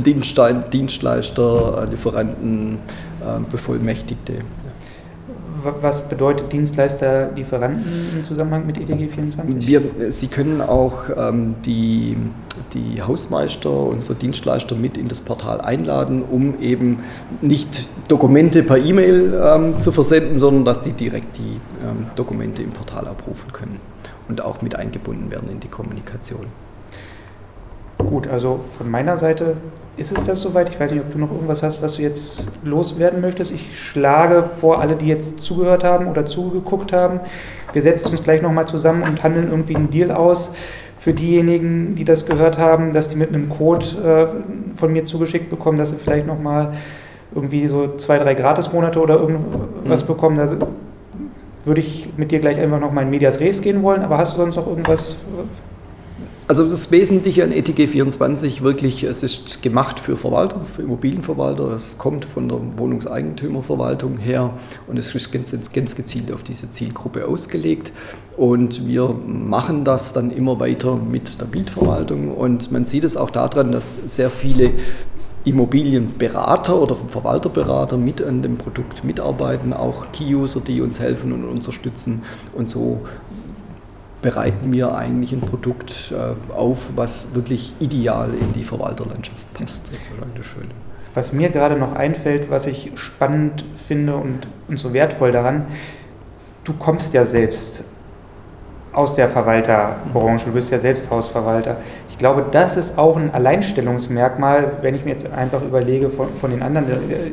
Dienstlein, 0.05 0.65
Dienstleister, 0.71 1.87
Lieferanten, 1.91 2.79
äh, 3.21 3.41
Bevollmächtigte. 3.51 4.35
Was 5.81 6.09
bedeutet 6.09 6.53
Dienstleister, 6.53 7.31
Lieferanten 7.37 7.85
im 8.17 8.25
Zusammenhang 8.25 8.67
mit 8.67 8.79
ETG 8.79 9.07
24? 9.07 9.65
Wir, 9.65 9.81
Sie 10.11 10.27
können 10.27 10.61
auch 10.61 11.05
ähm, 11.17 11.55
die, 11.65 12.17
die 12.75 13.01
Hausmeister 13.01 13.71
und 13.71 14.05
so 14.05 14.13
Dienstleister 14.15 14.75
mit 14.75 14.97
in 14.97 15.07
das 15.07 15.21
Portal 15.21 15.61
einladen, 15.61 16.25
um 16.29 16.59
eben 16.61 17.05
nicht 17.43 17.89
Dokumente 18.09 18.65
per 18.65 18.79
E-Mail 18.79 19.41
ähm, 19.41 19.79
zu 19.79 19.93
versenden, 19.93 20.39
sondern 20.39 20.65
dass 20.65 20.83
die 20.83 20.93
direkt 20.93 21.39
die 21.39 21.61
ähm, 21.85 22.07
Dokumente 22.17 22.63
im 22.63 22.71
Portal 22.71 23.07
abrufen 23.07 23.53
können 23.53 23.79
und 24.29 24.45
auch 24.45 24.63
mit 24.63 24.75
eingebunden 24.77 25.31
werden 25.31 25.51
in 25.51 25.61
die 25.61 25.69
Kommunikation. 25.69 26.47
Gut, 27.99 28.29
also 28.29 28.61
von 28.77 28.91
meiner 28.91 29.17
Seite 29.17 29.57
ist 29.97 30.17
es 30.17 30.25
das 30.25 30.41
soweit. 30.41 30.69
Ich 30.69 30.81
weiß 30.81 30.91
nicht, 30.91 31.01
ob 31.01 31.13
du 31.13 31.19
noch 31.19 31.31
irgendwas 31.31 31.63
hast, 31.63 31.83
was 31.83 31.97
du 31.97 32.03
jetzt 32.03 32.49
loswerden 32.65 33.21
möchtest. 33.21 33.53
Ich 33.53 33.79
schlage 33.79 34.45
vor, 34.61 34.81
alle, 34.81 34.97
die 34.97 35.07
jetzt 35.07 35.41
zugehört 35.41 35.85
haben 35.85 36.09
oder 36.09 36.27
zugeguckt 36.27 36.93
haben, 36.93 37.21
wir 37.73 37.83
setzen 37.83 38.09
uns 38.09 38.23
gleich 38.23 38.43
nochmal 38.43 38.67
zusammen 38.67 39.03
und 39.03 39.23
handeln 39.23 39.51
irgendwie 39.51 39.77
einen 39.77 39.91
Deal 39.91 40.11
aus 40.11 40.53
für 40.99 41.13
diejenigen, 41.13 41.97
die 41.97 42.05
das 42.05 42.27
gehört 42.27 42.59
haben, 42.59 42.93
dass 42.93 43.09
die 43.09 43.17
mit 43.17 43.29
einem 43.31 43.49
Code 43.49 43.87
äh, 44.37 44.77
von 44.79 44.93
mir 44.93 45.05
zugeschickt 45.05 45.51
bekommen, 45.51 45.79
dass 45.79 45.91
sie 45.91 45.97
vielleicht 45.97 46.27
nochmal 46.27 46.75
irgendwie 47.35 47.67
so 47.67 47.97
zwei, 47.97 48.19
drei 48.19 48.35
Gratismonate 48.35 49.01
oder 49.01 49.19
irgendwas 49.19 50.03
mhm. 50.03 50.07
bekommen. 50.07 50.37
Da 50.37 50.67
würde 51.65 51.81
ich 51.81 52.09
mit 52.17 52.31
dir 52.31 52.41
gleich 52.41 52.59
einfach 52.59 52.81
noch 52.81 52.93
mal 52.93 53.03
in 53.03 53.11
Medias 53.11 53.41
Res 53.41 53.63
gehen 53.63 53.83
wollen, 53.83 54.03
aber 54.03 54.19
hast 54.19 54.35
du 54.35 54.39
sonst 54.39 54.57
noch 54.57 54.67
irgendwas? 54.67 55.17
Also 56.49 56.69
das 56.69 56.91
Wesentliche 56.91 57.45
an 57.45 57.53
ETG 57.53 57.87
24 57.87 58.63
wirklich, 58.63 59.05
es 59.05 59.23
ist 59.23 59.63
gemacht 59.63 60.01
für 60.01 60.17
Verwalter, 60.17 60.61
für 60.65 60.83
Immobilienverwalter, 60.83 61.71
es 61.71 61.97
kommt 61.97 62.25
von 62.25 62.49
der 62.49 62.59
Wohnungseigentümerverwaltung 62.77 64.19
her 64.19 64.51
und 64.87 64.99
es 64.99 65.15
ist 65.15 65.33
ganz, 65.33 65.53
ganz 65.73 65.95
gezielt 65.95 66.33
auf 66.33 66.43
diese 66.43 66.69
Zielgruppe 66.71 67.27
ausgelegt. 67.27 67.93
Und 68.37 68.87
wir 68.87 69.15
machen 69.27 69.85
das 69.85 70.13
dann 70.13 70.31
immer 70.31 70.59
weiter 70.59 70.97
mit 70.97 71.41
der 71.41 71.47
Mietverwaltung. 71.47 72.35
Und 72.35 72.73
man 72.73 72.85
sieht 72.87 73.05
es 73.05 73.17
auch 73.17 73.31
daran, 73.31 73.73
dass 73.73 74.15
sehr 74.15 74.29
viele 74.29 74.73
Immobilienberater 75.45 76.81
oder 76.81 76.95
Verwalterberater 76.95 77.97
mit 77.97 78.23
an 78.23 78.43
dem 78.43 78.59
Produkt 78.59 79.03
mitarbeiten, 79.03 79.73
auch 79.73 80.07
Key-User, 80.13 80.61
die 80.61 80.81
uns 80.81 81.01
helfen 81.01 81.33
und 81.33 81.45
unterstützen. 81.45 82.23
Und 82.53 82.71
so 82.71 83.03
bereiten 84.21 84.73
wir 84.73 84.97
eigentlich 84.97 85.33
ein 85.33 85.41
Produkt 85.41 86.13
äh, 86.13 86.53
auf, 86.53 86.91
was 86.95 87.35
wirklich 87.35 87.75
ideal 87.81 88.31
in 88.41 88.53
die 88.53 88.63
Verwalterlandschaft 88.63 89.53
passt. 89.53 89.89
Das 89.89 89.97
ist 89.97 90.11
wahrscheinlich 90.11 90.39
das 90.39 90.47
Schöne. 90.47 90.69
Was 91.15 91.33
mir 91.33 91.51
gerade 91.51 91.77
noch 91.77 91.95
einfällt, 91.95 92.49
was 92.49 92.67
ich 92.67 92.93
spannend 92.95 93.65
finde 93.87 94.17
und, 94.17 94.47
und 94.69 94.79
so 94.79 94.93
wertvoll 94.95 95.33
daran, 95.33 95.67
du 96.65 96.73
kommst 96.73 97.13
ja 97.13 97.27
selbst 97.27 97.85
aus 98.93 99.15
der 99.15 99.29
Verwalterbranche, 99.29 100.47
du 100.47 100.53
bist 100.53 100.71
ja 100.71 100.79
selbst 100.79 101.11
Hausverwalter. 101.11 101.79
Ich 102.11 102.19
glaube, 102.19 102.45
das 102.51 102.77
ist 102.77 102.99
auch 102.99 103.17
ein 103.17 103.33
Alleinstellungsmerkmal, 103.33 104.73
wenn 104.83 104.95
ich 104.95 105.05
mir 105.05 105.13
jetzt 105.13 105.33
einfach 105.33 105.63
überlege 105.63 106.11
von, 106.11 106.29
von 106.41 106.51
den 106.51 106.63
anderen, 106.63 106.89
äh, 106.89 107.31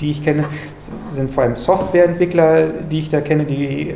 die 0.00 0.10
ich 0.10 0.22
kenne, 0.22 0.44
sind 1.10 1.30
vor 1.30 1.44
allem 1.44 1.56
Softwareentwickler, 1.56 2.68
die 2.90 2.98
ich 2.98 3.08
da 3.08 3.20
kenne, 3.20 3.44
die 3.44 3.94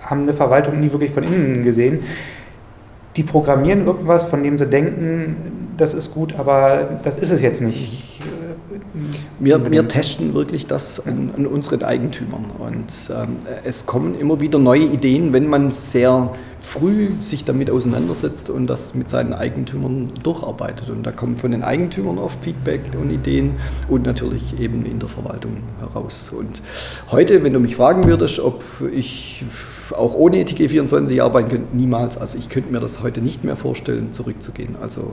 haben 0.00 0.22
eine 0.22 0.34
Verwaltung 0.34 0.78
nie 0.78 0.92
wirklich 0.92 1.10
von 1.10 1.22
innen 1.22 1.64
gesehen. 1.64 2.00
Die 3.16 3.22
programmieren 3.22 3.86
irgendwas, 3.86 4.24
von 4.24 4.42
dem 4.42 4.58
sie 4.58 4.66
denken, 4.66 5.74
das 5.76 5.94
ist 5.94 6.12
gut, 6.14 6.36
aber 6.38 7.00
das 7.02 7.16
ist 7.16 7.30
es 7.30 7.42
jetzt 7.42 7.60
nicht. 7.60 8.20
Wir, 9.38 9.70
wir 9.70 9.88
testen 9.88 10.34
wirklich 10.34 10.66
das 10.66 11.04
an, 11.06 11.30
an 11.36 11.46
unseren 11.46 11.82
Eigentümern 11.82 12.44
und 12.58 12.92
ähm, 13.10 13.36
es 13.64 13.86
kommen 13.86 14.14
immer 14.18 14.40
wieder 14.40 14.58
neue 14.58 14.84
Ideen, 14.84 15.32
wenn 15.32 15.46
man 15.46 15.70
sehr 15.70 16.34
früh 16.62 17.08
sich 17.20 17.44
damit 17.44 17.70
auseinandersetzt 17.70 18.48
und 18.48 18.66
das 18.66 18.94
mit 18.94 19.10
seinen 19.10 19.32
Eigentümern 19.32 20.12
durcharbeitet. 20.22 20.90
Und 20.90 21.04
da 21.04 21.10
kommen 21.10 21.36
von 21.36 21.50
den 21.50 21.62
Eigentümern 21.62 22.18
oft 22.18 22.42
Feedback 22.42 22.82
und 23.00 23.10
Ideen 23.10 23.56
und 23.88 24.06
natürlich 24.06 24.58
eben 24.60 24.86
in 24.86 24.98
der 24.98 25.08
Verwaltung 25.08 25.56
heraus. 25.80 26.32
Und 26.36 26.62
heute, 27.10 27.42
wenn 27.42 27.52
du 27.52 27.60
mich 27.60 27.76
fragen 27.76 28.04
würdest, 28.04 28.38
ob 28.38 28.62
ich 28.94 29.44
auch 29.96 30.14
ohne 30.14 30.38
ETG 30.38 30.68
24 30.68 31.20
arbeiten 31.20 31.50
könnte, 31.50 31.76
niemals. 31.76 32.16
Also 32.16 32.38
ich 32.38 32.48
könnte 32.48 32.72
mir 32.72 32.80
das 32.80 33.02
heute 33.02 33.20
nicht 33.20 33.44
mehr 33.44 33.56
vorstellen, 33.56 34.12
zurückzugehen. 34.12 34.76
Also 34.80 35.12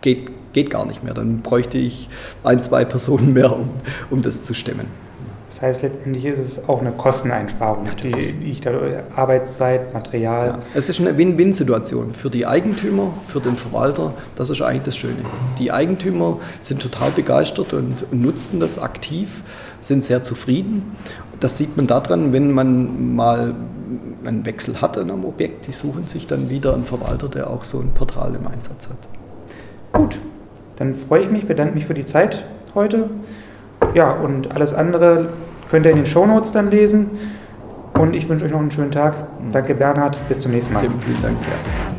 geht, 0.00 0.30
geht 0.56 0.70
gar 0.70 0.86
nicht 0.86 1.04
mehr. 1.04 1.12
Dann 1.12 1.42
bräuchte 1.42 1.76
ich 1.76 2.08
ein, 2.42 2.62
zwei 2.62 2.86
Personen 2.86 3.34
mehr, 3.34 3.54
um, 3.54 3.68
um 4.10 4.22
das 4.22 4.42
zu 4.42 4.54
stemmen. 4.54 4.86
Das 5.50 5.60
heißt, 5.60 5.82
letztendlich 5.82 6.24
ist 6.24 6.38
es 6.38 6.66
auch 6.66 6.80
eine 6.80 6.92
Kosteneinsparung, 6.92 7.86
die, 8.02 8.10
die, 8.10 8.50
ich 8.50 8.62
da 8.62 8.72
Arbeitszeit, 9.14 9.92
Material. 9.92 10.46
Ja, 10.46 10.58
es 10.74 10.88
ist 10.88 10.98
eine 10.98 11.16
Win-Win-Situation 11.18 12.14
für 12.14 12.30
die 12.30 12.46
Eigentümer, 12.46 13.12
für 13.28 13.40
den 13.40 13.56
Verwalter. 13.56 14.14
Das 14.34 14.48
ist 14.48 14.62
eigentlich 14.62 14.84
das 14.84 14.96
Schöne. 14.96 15.26
Die 15.58 15.70
Eigentümer 15.70 16.38
sind 16.62 16.80
total 16.80 17.10
begeistert 17.10 17.74
und 17.74 18.10
nutzen 18.12 18.58
das 18.58 18.78
aktiv, 18.78 19.42
sind 19.82 20.04
sehr 20.04 20.24
zufrieden. 20.24 20.96
Das 21.38 21.58
sieht 21.58 21.76
man 21.76 21.86
daran, 21.86 22.32
wenn 22.32 22.50
man 22.50 23.14
mal 23.14 23.54
einen 24.24 24.46
Wechsel 24.46 24.80
hat 24.80 24.96
an 24.96 25.10
einem 25.10 25.26
Objekt, 25.26 25.66
die 25.66 25.72
suchen 25.72 26.06
sich 26.06 26.26
dann 26.26 26.48
wieder 26.48 26.72
einen 26.72 26.84
Verwalter, 26.84 27.28
der 27.28 27.50
auch 27.50 27.62
so 27.62 27.78
ein 27.78 27.92
Portal 27.92 28.34
im 28.34 28.46
Einsatz 28.46 28.88
hat. 28.88 28.98
Gut, 29.92 30.18
dann 30.76 30.94
freue 30.94 31.22
ich 31.22 31.30
mich, 31.30 31.46
bedanke 31.46 31.74
mich 31.74 31.86
für 31.86 31.94
die 31.94 32.04
Zeit 32.04 32.44
heute. 32.74 33.10
Ja, 33.94 34.12
und 34.12 34.54
alles 34.54 34.74
andere 34.74 35.30
könnt 35.70 35.86
ihr 35.86 35.90
in 35.90 35.98
den 35.98 36.06
Shownotes 36.06 36.52
dann 36.52 36.70
lesen. 36.70 37.10
Und 37.98 38.14
ich 38.14 38.28
wünsche 38.28 38.44
euch 38.44 38.52
noch 38.52 38.60
einen 38.60 38.70
schönen 38.70 38.92
Tag. 38.92 39.14
Danke 39.52 39.74
Bernhard, 39.74 40.18
bis 40.28 40.40
zum 40.40 40.52
nächsten 40.52 40.74
Mal. 40.74 40.82
Vielen 40.82 41.22
Dank. 41.22 41.36
Ja. 41.40 41.95